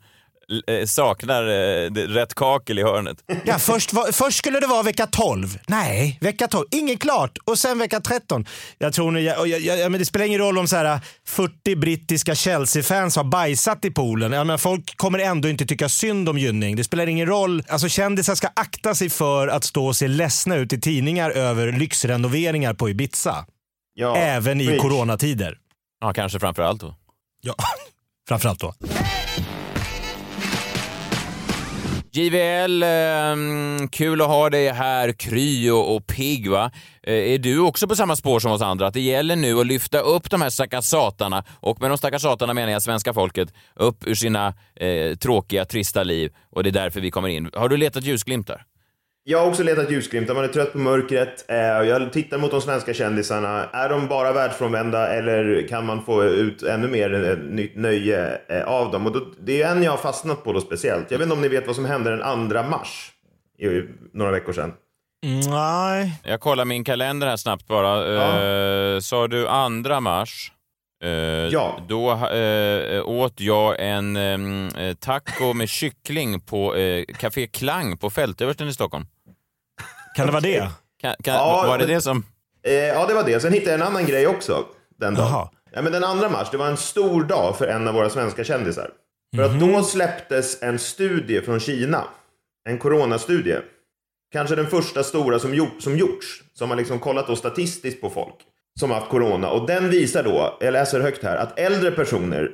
[0.86, 3.16] saknar eh, rätt kakel i hörnet.
[3.44, 5.58] Ja, först, var, först skulle det vara vecka 12.
[5.66, 6.66] Nej, vecka 12.
[6.70, 7.38] Inget klart.
[7.44, 8.46] Och sen vecka 13.
[8.78, 11.76] Jag tror nu, jag, jag, jag, men det spelar ingen roll om så här 40
[11.76, 14.32] brittiska Chelsea-fans har bajsat i poolen.
[14.32, 16.76] Jag menar, folk kommer ändå inte tycka synd om Gynning.
[16.76, 17.62] Det spelar ingen roll.
[17.68, 21.72] Alltså kändisar ska akta sig för att stå och se ledsna ut i tidningar över
[21.72, 23.46] lyxrenoveringar på Ibiza.
[23.94, 24.80] Ja, Även i preach.
[24.82, 25.58] coronatider.
[26.00, 26.94] Ja, kanske framför allt då.
[27.42, 27.54] Ja,
[28.28, 28.74] framförallt då.
[32.16, 36.70] JVL, eh, kul att ha dig här, kry och, och pigg va.
[37.02, 38.86] Eh, är du också på samma spår som oss andra?
[38.86, 42.22] Att det gäller nu att lyfta upp de här stackars satarna, och med de stackars
[42.22, 46.32] satarna menar jag svenska folket, upp ur sina eh, tråkiga, trista liv.
[46.50, 47.50] Och det är därför vi kommer in.
[47.54, 48.64] Har du letat ljusglimtar?
[49.28, 51.44] Jag har också letat ljusglimtar, man är trött på mörkret.
[51.48, 53.64] Eh, Jag tittar mot de svenska kändisarna.
[53.72, 58.62] Är de bara världsfrånvända eller kan man få ut ännu mer eh, nytt nöje eh,
[58.64, 59.06] av dem?
[59.06, 61.10] Och då, det är en jag har fastnat på då speciellt.
[61.10, 63.12] Jag vet inte om ni vet vad som hände den 2 mars,
[63.58, 63.66] i
[64.12, 64.72] några veckor sedan.
[65.50, 66.20] Nej.
[66.24, 67.94] Jag kollar min kalender här snabbt bara.
[68.94, 70.52] Eh, sa du andra mars?
[71.04, 71.78] Eh, Ja.
[71.88, 74.18] Då eh, åt jag en
[75.00, 76.74] taco med kyckling på
[77.18, 79.06] Café Klang på Fältöversten i Stockholm.
[80.16, 80.68] Kan det vara det?
[81.00, 82.24] Kan, kan, Ja, var det men- det som...
[82.66, 83.40] Eh, ja, det var det.
[83.40, 84.64] Sen hittade jag en annan grej också
[85.00, 85.26] den dagen.
[85.32, 85.48] Jaha.
[85.72, 88.44] Ja, men den 2 mars, det var en stor dag för en av våra svenska
[88.44, 88.90] kändisar.
[89.36, 92.04] För att då släpptes en studie från Kina.
[92.68, 93.60] En coronastudie.
[94.32, 98.10] Kanske den första stora som, gjort, som gjorts, som har liksom kollat då statistiskt på
[98.10, 98.34] folk
[98.80, 99.50] som haft corona.
[99.50, 102.50] Och den visar då, jag läser högt här, att äldre personer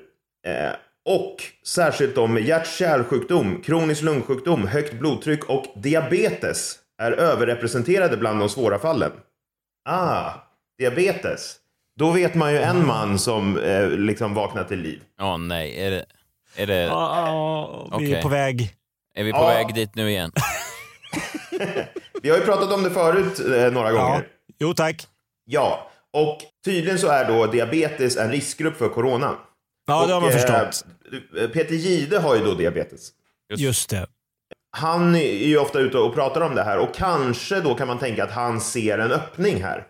[0.47, 0.71] eh,
[1.05, 1.37] och
[1.67, 8.79] särskilt de med hjärt-kärlsjukdom, kronisk lungsjukdom, högt blodtryck och diabetes är överrepresenterade bland de svåra
[8.79, 9.13] fallen.
[9.89, 10.31] Ah,
[10.79, 11.57] diabetes.
[11.99, 15.03] Då vet man ju en man som eh, liksom vaknat till liv.
[15.21, 16.05] Åh nej, är det...
[16.57, 16.83] Är det...
[16.83, 18.77] Ja, vi är på väg.
[19.15, 19.47] Är vi på Ja.
[19.47, 20.33] väg dit nu igen?
[22.23, 24.27] Vi har ju pratat om det förut eh, några gånger.
[24.59, 25.07] Jo tack.
[25.45, 29.37] Ja, och tydligen så är då diabetes en riskgrupp för corona.
[29.87, 30.85] Ja, det har man Och, förstått.
[31.41, 33.11] eh, Peter Gide har ju då diabetes.
[33.57, 34.07] Just det.
[34.77, 37.99] Han är ju ofta ute och pratar om det här och kanske då kan man
[37.99, 39.87] tänka att han ser en öppning här.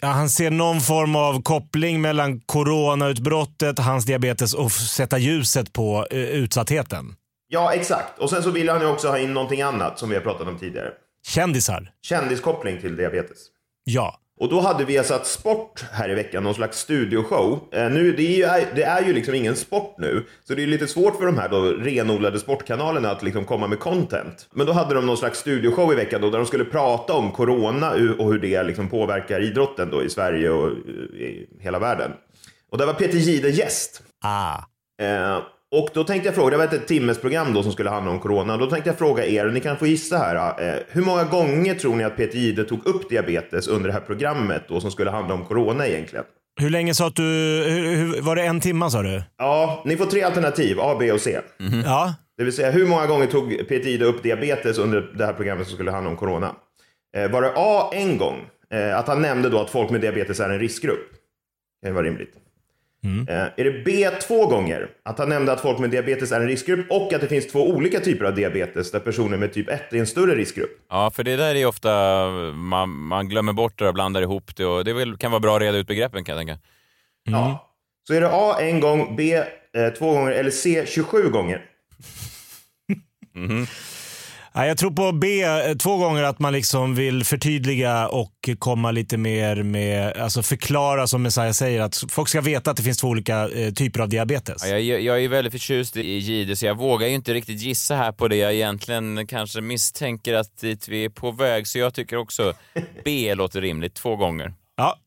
[0.00, 6.06] Ja, han ser någon form av koppling mellan coronautbrottet, hans diabetes och sätta ljuset på
[6.10, 7.14] eh, utsattheten.
[7.48, 8.18] Ja, exakt.
[8.18, 10.48] Och sen så vill han ju också ha in någonting annat som vi har pratat
[10.48, 10.92] om tidigare.
[11.26, 11.90] Kändisar.
[12.02, 13.38] Kändiskoppling till diabetes.
[13.84, 14.20] Ja.
[14.38, 17.68] Och då hade vi satt sport här i veckan, någon slags studioshow.
[17.72, 20.66] Eh, nu, det, är ju, det är ju liksom ingen sport nu, så det är
[20.66, 24.48] lite svårt för de här då renodlade sportkanalerna att liksom komma med content.
[24.52, 27.32] Men då hade de någon slags studioshow i veckan då, där de skulle prata om
[27.32, 32.12] corona och hur det liksom påverkar idrotten då i Sverige och eh, i hela världen.
[32.70, 34.02] Och där var Peter Jihde gäst.
[34.24, 34.58] Ah.
[35.02, 35.38] Eh,
[35.74, 38.20] och då tänkte jag fråga, det var ett timmes program då som skulle handla om
[38.20, 38.56] corona.
[38.56, 40.68] Då tänkte jag fråga er, och ni kan få gissa här.
[40.68, 44.00] Eh, hur många gånger tror ni att Peter Jihde tog upp diabetes under det här
[44.00, 46.24] programmet då som skulle handla om corona egentligen?
[46.60, 47.22] Hur länge sa att du...
[47.68, 49.22] Hur, hur, var det en timma sa du?
[49.38, 51.40] Ja, ni får tre alternativ, A, B och C.
[51.84, 52.14] Ja.
[52.38, 55.66] Det vill säga, hur många gånger tog Peter Jihde upp diabetes under det här programmet
[55.66, 56.54] som skulle handla om corona?
[57.16, 58.46] Eh, var det A, en gång?
[58.74, 61.12] Eh, att han nämnde då att folk med diabetes är en riskgrupp.
[61.12, 62.34] Det kan ju vara rimligt.
[63.04, 64.88] Eh, är det B två gånger?
[65.02, 67.70] Att han nämnde att folk med diabetes är en riskgrupp och att det finns två
[67.70, 70.70] olika typer av diabetes där personer med typ 1 är en större riskgrupp.
[70.90, 74.64] Ja, för det där är ofta, man, man glömmer bort det och blandar ihop det
[74.64, 76.58] och det kan vara bra att reda ut begreppen kan jag tänka.
[77.24, 77.72] Ja.
[78.08, 81.64] Så är det A en gång, B eh, två gånger eller C 27 gånger?
[84.58, 88.90] Ja, jag tror på B eh, två gånger att man liksom vill förtydliga och komma
[88.90, 92.98] lite mer med, alltså förklara som Messiah säger, att folk ska veta att det finns
[92.98, 94.62] två olika eh, typer av diabetes.
[94.68, 97.96] Ja, jag, jag är väldigt förtjust i Gide så jag vågar ju inte riktigt gissa
[97.96, 101.66] här på det jag egentligen kanske misstänker att dit vi är på väg.
[101.66, 102.52] Så jag tycker också
[103.04, 104.54] B låter rimligt, två gånger.
[104.76, 104.98] Ja.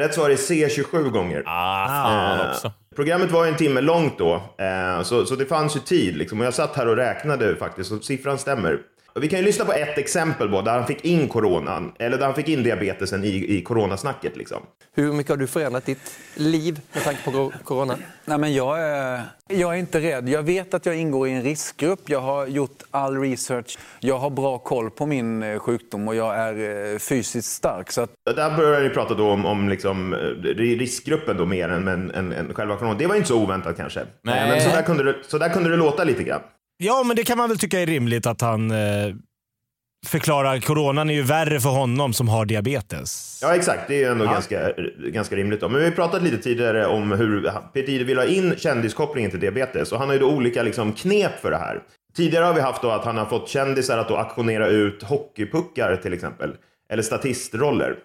[0.00, 1.42] Rätt svar är C 27 gånger.
[1.46, 2.72] Ah, fan Eh, också.
[2.96, 6.16] Programmet var en timme långt då, eh, så, så det fanns ju tid.
[6.16, 6.40] Liksom.
[6.40, 8.80] Och jag satt här och räknade faktiskt, och siffran stämmer.
[9.20, 12.24] Vi kan ju lyssna på ett exempel då, där han fick in coronan, eller där
[12.26, 14.36] han fick in diabetesen i, i coronasnacket.
[14.36, 14.62] Liksom.
[14.94, 17.96] Hur mycket har du förändrat ditt liv med tanke på cor- corona?
[18.24, 20.28] Nej, men jag, är, jag är inte rädd.
[20.28, 22.00] Jag vet att jag ingår i en riskgrupp.
[22.06, 23.78] Jag har gjort all research.
[24.00, 27.92] Jag har bra koll på min eh, sjukdom och jag är eh, fysiskt stark.
[27.92, 30.18] Så att, Där började ni prata då om, om liksom, eh,
[30.56, 32.98] riskgruppen då mer än, än, än, än själva coronan.
[32.98, 34.00] Det var inte så oväntat kanske.
[34.22, 34.50] Nej.
[34.50, 36.40] Men så där, kunde det, så där kunde det låta lite grann.
[36.76, 39.14] Ja, men det kan man väl tycka är rimligt att han eh,
[40.06, 40.60] förklarar.
[40.60, 43.38] Coronan är ju värre för honom som har diabetes.
[43.42, 43.88] Ja, exakt.
[43.88, 44.32] Det är ju ändå Ja.
[44.32, 44.72] ganska,
[45.12, 45.60] ganska rimligt.
[45.60, 45.68] Då.
[45.68, 49.40] Men vi har pratat lite tidigare om hur Peter Jihde vill ha in kändiskopplingen till
[49.40, 49.92] diabetes.
[49.92, 51.82] Och han har ju då olika liksom, knep för det här.
[52.16, 55.96] Tidigare har vi haft då att han har fått kändisar att då auktionera ut hockeypuckar
[55.96, 56.54] till exempel.
[56.90, 57.96] Eller statistroller.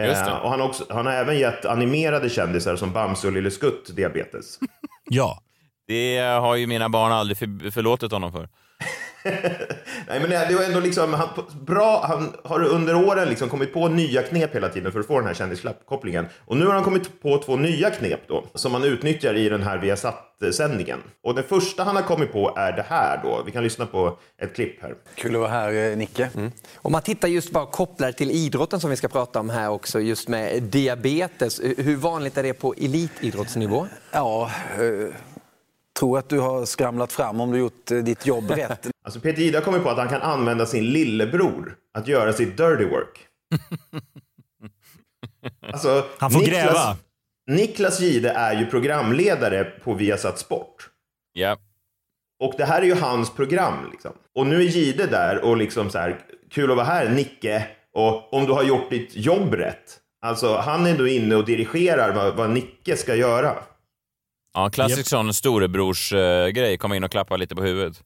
[0.00, 0.10] Eh,
[0.42, 3.96] och han, har också, han har även gett animerade kändisar som Bamse och Lille Skutt
[3.96, 4.58] diabetes.
[5.04, 5.40] Ja.
[5.86, 8.48] Det har ju mina barn aldrig för, förlåtit honom för.
[10.08, 11.28] Nej, men det var ändå liksom, han,
[11.60, 15.18] bra, han har under åren liksom kommit på nya knep hela tiden för att få
[15.18, 16.26] den här kändiskopplingen.
[16.44, 19.62] Och nu har han kommit på två nya knep då, som han utnyttjar i den
[19.62, 20.98] här Viasat-sändningen.
[21.22, 23.42] Och det första han har kommit på är det här då.
[23.46, 24.94] Vi kan lyssna på ett klipp här.
[25.14, 26.30] kul att vara här, eh, Nicke.
[26.76, 30.00] Om man tittar just bara kopplar till idrotten som vi ska prata om här också,
[30.00, 31.60] just med diabetes.
[31.76, 33.86] Hur vanligt är det på elitidrottsnivå?
[34.12, 35.14] Ja, eh,
[35.98, 38.86] tror att du har skramlat fram om du gjort eh, ditt jobb rätt.
[39.04, 42.56] Alltså Peter Jihde har kommit på att han kan använda sin lillebror att göra sitt
[42.56, 43.18] dirty work.
[45.72, 46.96] Alltså, Han får Niklas, gräva.
[47.50, 50.90] Niklas Jihde är ju programledare på Viasat Sport.
[51.32, 51.56] Ja.
[52.42, 53.74] Och det här är ju hans program.
[53.92, 54.12] Liksom.
[54.34, 56.20] Och nu är Jihde där och liksom så här,
[56.50, 57.66] kul att vara här Nicke.
[57.94, 60.00] Och om du har gjort ditt jobb rätt.
[60.22, 63.54] Alltså han är då inne och dirigerar vad, vad Nicke ska göra.
[64.54, 68.02] Ja, klassisk sån storebrorsgrej, komma in och klappa lite på huvudet.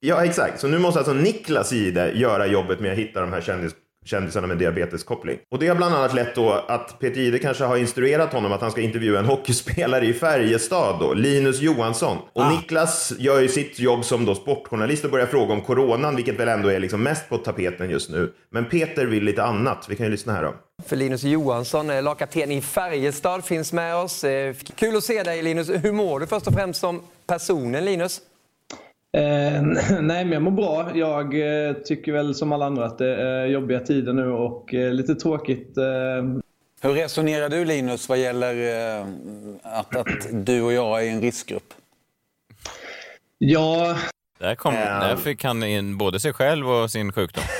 [0.00, 0.60] Ja, exakt.
[0.60, 3.72] Så nu måste alltså Niklas Jihde göra jobbet med att hitta de här kändis,
[4.08, 5.38] kändisarna med diabeteskoppling.
[5.50, 8.60] Och det har bland annat lett då att Peter Jihde kanske har instruerat honom att
[8.60, 12.16] han ska intervjua en hockeyspelare i Färjestad då, Linus Johansson.
[12.32, 12.50] Och Ah.
[12.50, 16.48] Niklas gör ju sitt jobb som då sportjournalist och börjar fråga om coronan, vilket väl
[16.48, 18.32] ändå är liksom mest på tapeten just nu.
[18.50, 19.86] Men Peter vill lite annat.
[19.88, 20.54] Vi kan ju lyssna här då.
[20.86, 24.24] För Linus Johansson, eh, lagkapten i Färjestad, finns med oss.
[24.24, 25.70] Eh, Kul att se dig Linus.
[25.70, 28.20] Hur mår du först och främst som personen Linus?
[29.16, 29.62] Eh,
[30.00, 30.90] nej, men jag mår bra.
[30.94, 31.24] Jag
[31.68, 35.14] eh, tycker väl som alla andra att det är jobbiga tider nu och eh, lite
[35.14, 35.72] tråkigt.
[36.80, 38.54] Hur resonerar du Linus vad gäller
[39.62, 41.74] att, att du och jag är en riskgrupp?
[43.38, 43.96] Ja...
[44.38, 47.44] Där, kom, där fick han in både sig själv och sin sjukdom.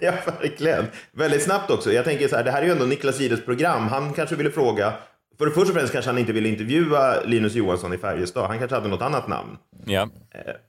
[0.00, 0.86] Ja, verkligen.
[1.12, 1.92] Väldigt snabbt också.
[1.92, 3.88] Jag tänker så här, det här är ju ändå Niklas Jihdes program.
[3.88, 4.92] Han kanske ville fråga,
[5.40, 8.46] för det första och främst kanske han inte ville intervjua Linus Johansson i Färjestad.
[8.46, 9.56] Han kanske hade något annat namn.
[9.84, 10.08] Ja.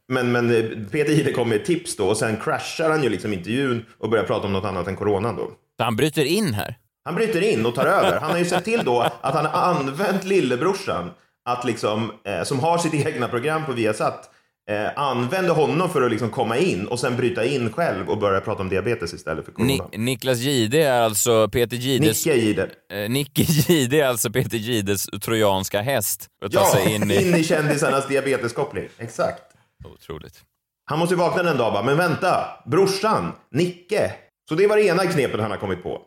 [0.07, 3.09] Men, men eh, Peter Jihde kom med ett tips då och sen kraschar han ju
[3.09, 5.51] liksom intervjun och börjar prata om något annat än corona då.
[5.78, 6.76] Så han bryter in här?
[7.05, 8.19] Han bryter in och tar över.
[8.19, 11.11] Han har ju sett till då att han har använt lillebrorsan,
[11.45, 14.30] att liksom, eh, som har sitt egna program på Viasat,
[14.72, 18.41] eh, använder honom för att liksom komma in och sen bryta in själv och börja
[18.41, 19.89] prata om diabetes istället för corona.
[19.91, 22.26] Ni, Niklas Jihde är alltså Peter Jihdes...
[22.26, 22.69] Nicke Jihde.
[22.93, 26.28] Eh, Nicke Jihde är alltså Peter Jihdes trojanska häst.
[26.49, 27.28] Ja, sig in i...
[27.28, 28.88] in i kändisarnas diabeteskoppling.
[28.97, 29.43] Exakt.
[29.86, 30.41] Otroligt.
[30.86, 34.13] Han måste ju vakna en dag och bara, men vänta, brorsan, Nicke.
[34.49, 36.01] Så det var det ena knepet han har kommit på.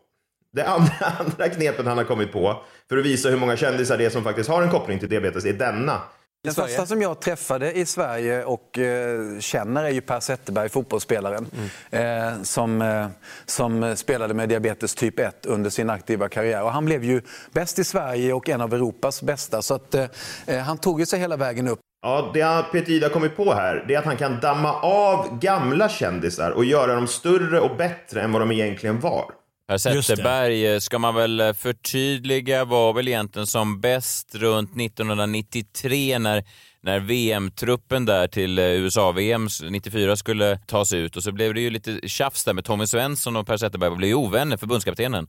[0.53, 4.05] Det andra, andra knepet han har kommit på för att visa hur många kändisar det
[4.05, 6.01] är som faktiskt har en koppling till diabetes är denna.
[6.45, 11.47] Den första som jag träffade i Sverige och eh, känner är ju Per Zetterberg, fotbollsspelaren.
[11.91, 13.07] Eh, som, eh,
[13.47, 16.63] som spelade med diabetes typ 1 under sin aktiva karriär.
[16.63, 17.23] Och han blev ju
[17.53, 19.63] bäst i Sverige och en av Europas bästa.
[19.63, 20.05] Så att, eh,
[20.47, 21.79] eh, han tog ju sig hela vägen upp.
[22.03, 25.39] Ja, det Peter Jihde har kommit på här, det är att han kan damma av
[25.39, 29.25] gamla kändisar och göra dem större och bättre än vad de egentligen var.
[29.67, 36.45] Per Zetterberg, eh, ska man väl förtydliga, var väl egentligen som bäst runt 1993 när,
[36.81, 41.71] när VM-truppen där till eh, USA-VM 94 skulle tas ut och så blev det ju
[41.71, 45.29] lite tjafs där med Tommy Svensson och Per Zetterberg blev ju ovänner, förbundskaptenen.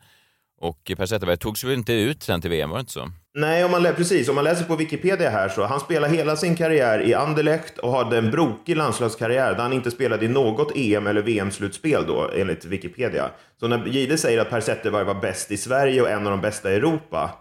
[0.66, 3.11] Och Per Zetterberg togs väl inte ut sen till VM, var det inte så?
[3.38, 4.30] Nej, om man, precis.
[4.30, 7.91] Om man läser på Wikipedia här så han spelade hela sin karriär i Anderlecht och
[7.91, 12.66] hade en brokig landslagskarriär där han inte spelade i något EM eller VM-slutspel då, enligt
[12.66, 13.30] Wikipedia.
[13.59, 16.41] Så när Jihde säger att Per Zetterberg var bäst i Sverige och en av de
[16.41, 17.32] bästa i Europa,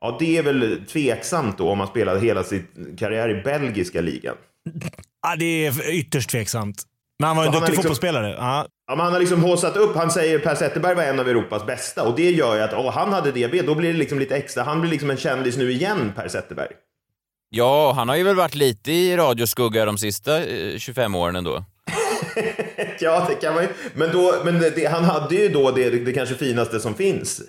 [0.00, 4.36] ja, det är väl tveksamt då om han spelade hela sin karriär i belgiska ligan.
[5.22, 6.82] Ja, det är ytterst tveksamt.
[7.18, 8.30] Men han var en duktig liksom- fotbollsspelare.
[8.30, 8.66] Ja.
[8.86, 11.66] Ja, men han har liksom håsat upp, han säger Per Zetterberg var en av Europas
[11.66, 14.36] bästa och det gör ju att åh, han hade diabetes, då blir det liksom lite
[14.36, 16.70] extra, han blir liksom en kändis nu igen, Per Zetterberg.
[17.50, 21.64] Ja, han har ju väl varit lite i radioskugga de sista eh, 25 åren ändå.
[23.00, 23.68] Ja, det kan man ju.
[23.94, 27.42] Men, då, men det, han hade ju då det, det kanske finaste som finns.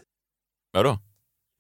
[0.74, 1.00] Vadå?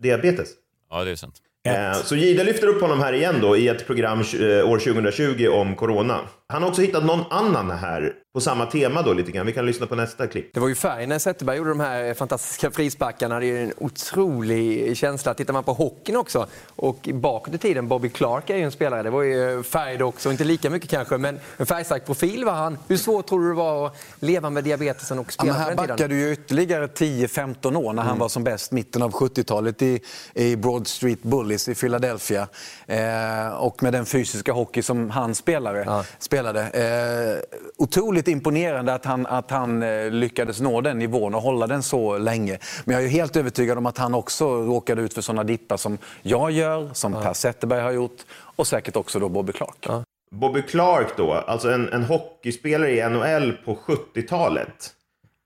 [0.03, 0.49] Diabetes.
[0.89, 1.35] Ja, det är sant.
[1.67, 5.47] Eh, Så Jihde lyfter upp honom här igen då i ett program eh, år 2020
[5.51, 6.19] om corona.
[6.53, 9.45] Han har också hittat någon annan här på samma tema då lite grann.
[9.45, 10.53] Vi kan lyssna på nästa klipp.
[10.53, 13.39] Det var ju färg när Zetterberg gjorde de här fantastiska frisparkarna.
[13.39, 15.33] Det är en otrolig känsla.
[15.33, 19.03] Tittar man på hockeyn också och bakåt i tiden, Bobby Clark är ju en spelare.
[19.03, 22.77] Det var ju färg också, inte lika mycket kanske, men en färgstark profil var han.
[22.87, 25.67] Hur svårt tror du det var att leva med diabetesen och Ja, spela på här
[25.67, 25.87] den tiden?
[25.97, 28.19] backade ju ytterligare 10-15 år när han Mm.
[28.19, 29.99] var som bäst, mitten av 70-talet i,
[30.33, 32.47] i Broad Street Bullies i Philadelphia.
[32.87, 36.03] Eh, och med den fysiska hockey som han spelare,
[36.37, 36.61] spelade.
[36.61, 41.83] Eh, otroligt imponerande att han, att han eh, lyckades nå den nivån och hålla den
[41.83, 42.59] så länge.
[42.85, 45.77] Men jag är ju helt övertygad om att han också råkade ut för sådana dippar
[45.77, 48.17] som jag gör, som Per Zetterberg har gjort
[48.55, 50.03] och säkert också då Bobby Clark.
[50.31, 54.91] Bobby Clark då, alltså en, en hockeyspelare i NHL på 70-talet.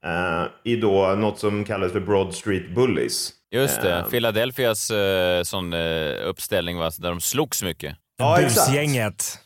[0.06, 3.32] Eh, I då något som kallas för Broad Street Bullies.
[3.52, 7.96] Just det, Eh, Philadelphias eh, sån eh, uppställning va, där de slogs mycket.
[8.18, 8.68] Ja, exakt.
[8.68, 9.38] Busgänget.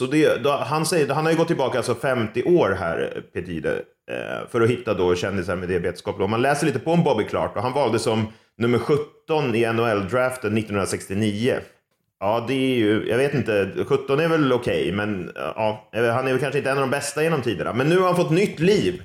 [0.00, 3.52] Så det, då, han, säger, han har ju gått tillbaka alltså 50 år här, Peter
[3.52, 6.24] Jihde, eh, för att hitta då kändisar med diabeteskoppling.
[6.24, 9.66] Om man läser lite på om Bobby Clark, och han valde som nummer 17 i
[9.66, 11.58] NHL-draften 1969.
[12.20, 16.32] Ja, det är ju, jag vet inte, 17 är väl okej, men ja, han är
[16.32, 17.72] väl kanske inte en av de bästa genom tiderna.
[17.72, 19.02] Men nu har han fått nytt liv,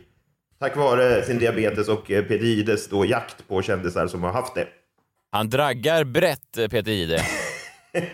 [0.60, 4.56] tack vare sin diabetes och eh, Peter Jihdes då jakt på kändisar som har haft
[4.56, 4.68] det.
[5.32, 7.22] Han draggar brett, eh, Peter Jihde.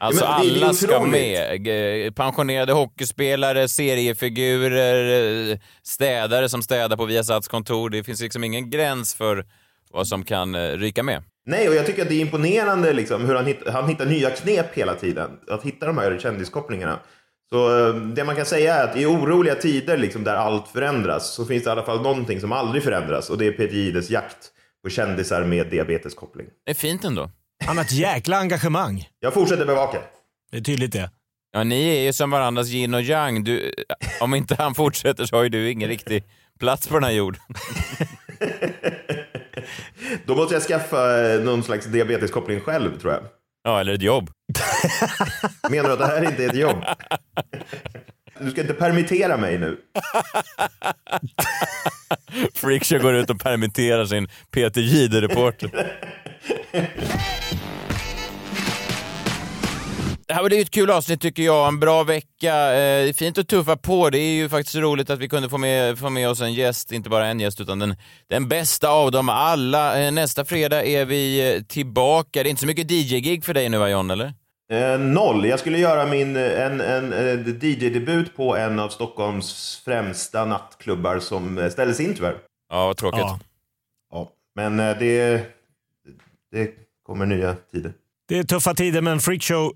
[0.00, 2.14] Alltså Ja, men alla ska med.
[2.14, 7.90] Pensionerade hockeyspelare, seriefigurer, eh, städare som städar på Viasats kontor.
[7.90, 9.44] Det finns liksom ingen gräns för
[9.90, 11.22] vad som kan eh, ryka med.
[11.46, 14.30] Nej, och jag tycker att det är imponerande liksom, hur han, hitt, han hittar nya
[14.30, 15.30] knep hela tiden.
[15.48, 16.98] Att hitta de här kändiskopplingarna.
[17.52, 21.34] Så eh, det man kan säga är att i oroliga tider liksom, där allt förändras
[21.34, 24.10] så finns det i alla fall någonting som aldrig förändras och det är Peter Gides
[24.10, 24.48] jakt
[24.84, 26.46] på kändisar med diabeteskoppling.
[26.64, 27.30] Det är fint ändå.
[27.66, 29.08] Han har ett jäkla engagemang.
[29.20, 29.98] Jag fortsätter bevaka.
[30.50, 31.10] Det är tydligt det.
[31.52, 33.44] Ja, ni är ju som varandras yin och yang.
[33.44, 33.74] Du,
[34.20, 36.24] om inte han fortsätter så har ju du ingen riktig
[36.60, 37.40] plats på den här jorden.
[40.26, 43.22] Då måste jag skaffa eh, någon slags diabeteskoppling själv tror jag.
[43.64, 44.30] Ja, eller ett jobb.
[45.70, 46.84] Menar du att det här inte är ett jobb?
[48.38, 49.76] Du ska inte permittera mig nu.
[52.54, 55.96] Freakshow går ut och permitterar sin Peter Jihde-reporter.
[60.30, 62.74] Det här var ett kul avsnitt tycker jag, en bra vecka.
[62.74, 64.10] Eh, fint att tuffa på.
[64.10, 66.92] Det är ju faktiskt roligt att vi kunde få med, få med oss en gäst,
[66.92, 67.96] inte bara en gäst utan den,
[68.28, 70.02] den bästa av dem alla.
[70.02, 72.42] Eh, nästa fredag är vi eh, tillbaka.
[72.42, 74.32] Det är inte så mycket DJ-gig för dig nu va John, eller?
[74.72, 75.46] Eh, noll.
[75.46, 81.58] Jag skulle göra min, en, en, en DJ-debut på en av Stockholms främsta nattklubbar som
[81.58, 82.36] eh, ställdes in tyvärr.
[82.70, 83.20] Ja, vad tråkigt.
[83.20, 83.38] Ja.
[84.12, 85.46] Ja, men eh, det,
[86.52, 86.70] det
[87.06, 87.92] kommer nya tider.
[88.28, 89.72] Det är tuffa tider, men freakshow,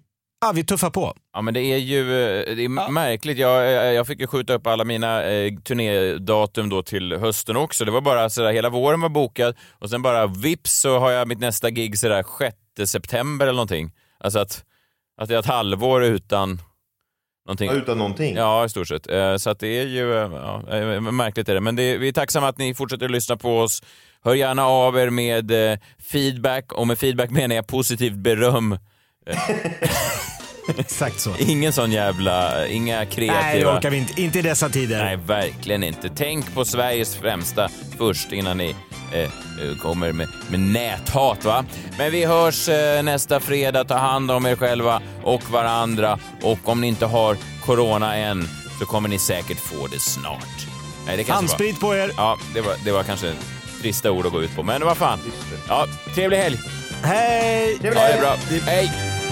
[0.46, 1.16] ja, vi tuffar på.
[1.32, 3.38] Ja, men det är ju eh, det är märkligt.
[3.38, 7.84] Jag, eh, jag fick ju skjuta upp alla mina eh, turnédatum då till hösten också.
[7.84, 11.28] Det var bara sådär, hela våren var bokad och sen bara vips så har jag
[11.28, 12.24] mitt nästa gig sådär
[12.76, 13.92] 6 september eller någonting.
[14.20, 14.64] Alltså att,
[15.20, 16.60] att det är ett halvår utan
[17.46, 17.70] någonting.
[17.70, 18.36] Ja, utan någonting?
[18.36, 19.10] Ja, i stort sett.
[19.10, 21.60] Eh, Så att det är ju eh, ja, märkligt är det.
[21.60, 23.82] Men det, vi är tacksamma att ni fortsätter att lyssna på oss.
[24.24, 25.78] Hör gärna av er med eh,
[26.12, 28.78] feedback och med feedback menar jag positivt beröm.
[30.78, 31.30] Exakt så.
[31.38, 33.40] Ingen sån jävla, inga kreativa...
[33.40, 34.22] Nej, det orkar vi inte.
[34.22, 35.04] Inte i dessa tider.
[35.04, 36.08] Nej, verkligen inte.
[36.16, 38.74] Tänk på Sveriges främsta först innan ni
[39.12, 39.28] eh, eh,
[39.82, 41.44] kommer med, med näthat.
[41.44, 41.64] Va?
[41.98, 43.84] Men vi hörs eh, nästa fredag.
[43.84, 46.18] Ta hand om er själva och varandra.
[46.42, 48.48] Och om ni inte har corona än
[48.78, 50.66] så kommer ni säkert få det snart.
[51.06, 51.88] Nej, det Handsprit var...
[51.88, 52.10] på er.
[52.16, 53.32] Ja, det var, det var kanske
[53.82, 54.62] trista ord att gå ut på.
[54.62, 55.18] Men vad fan.
[55.68, 56.58] Ja, trevlig helg.
[57.02, 57.78] Hej!
[57.82, 58.36] Ha det bra.
[58.66, 59.23] Hej!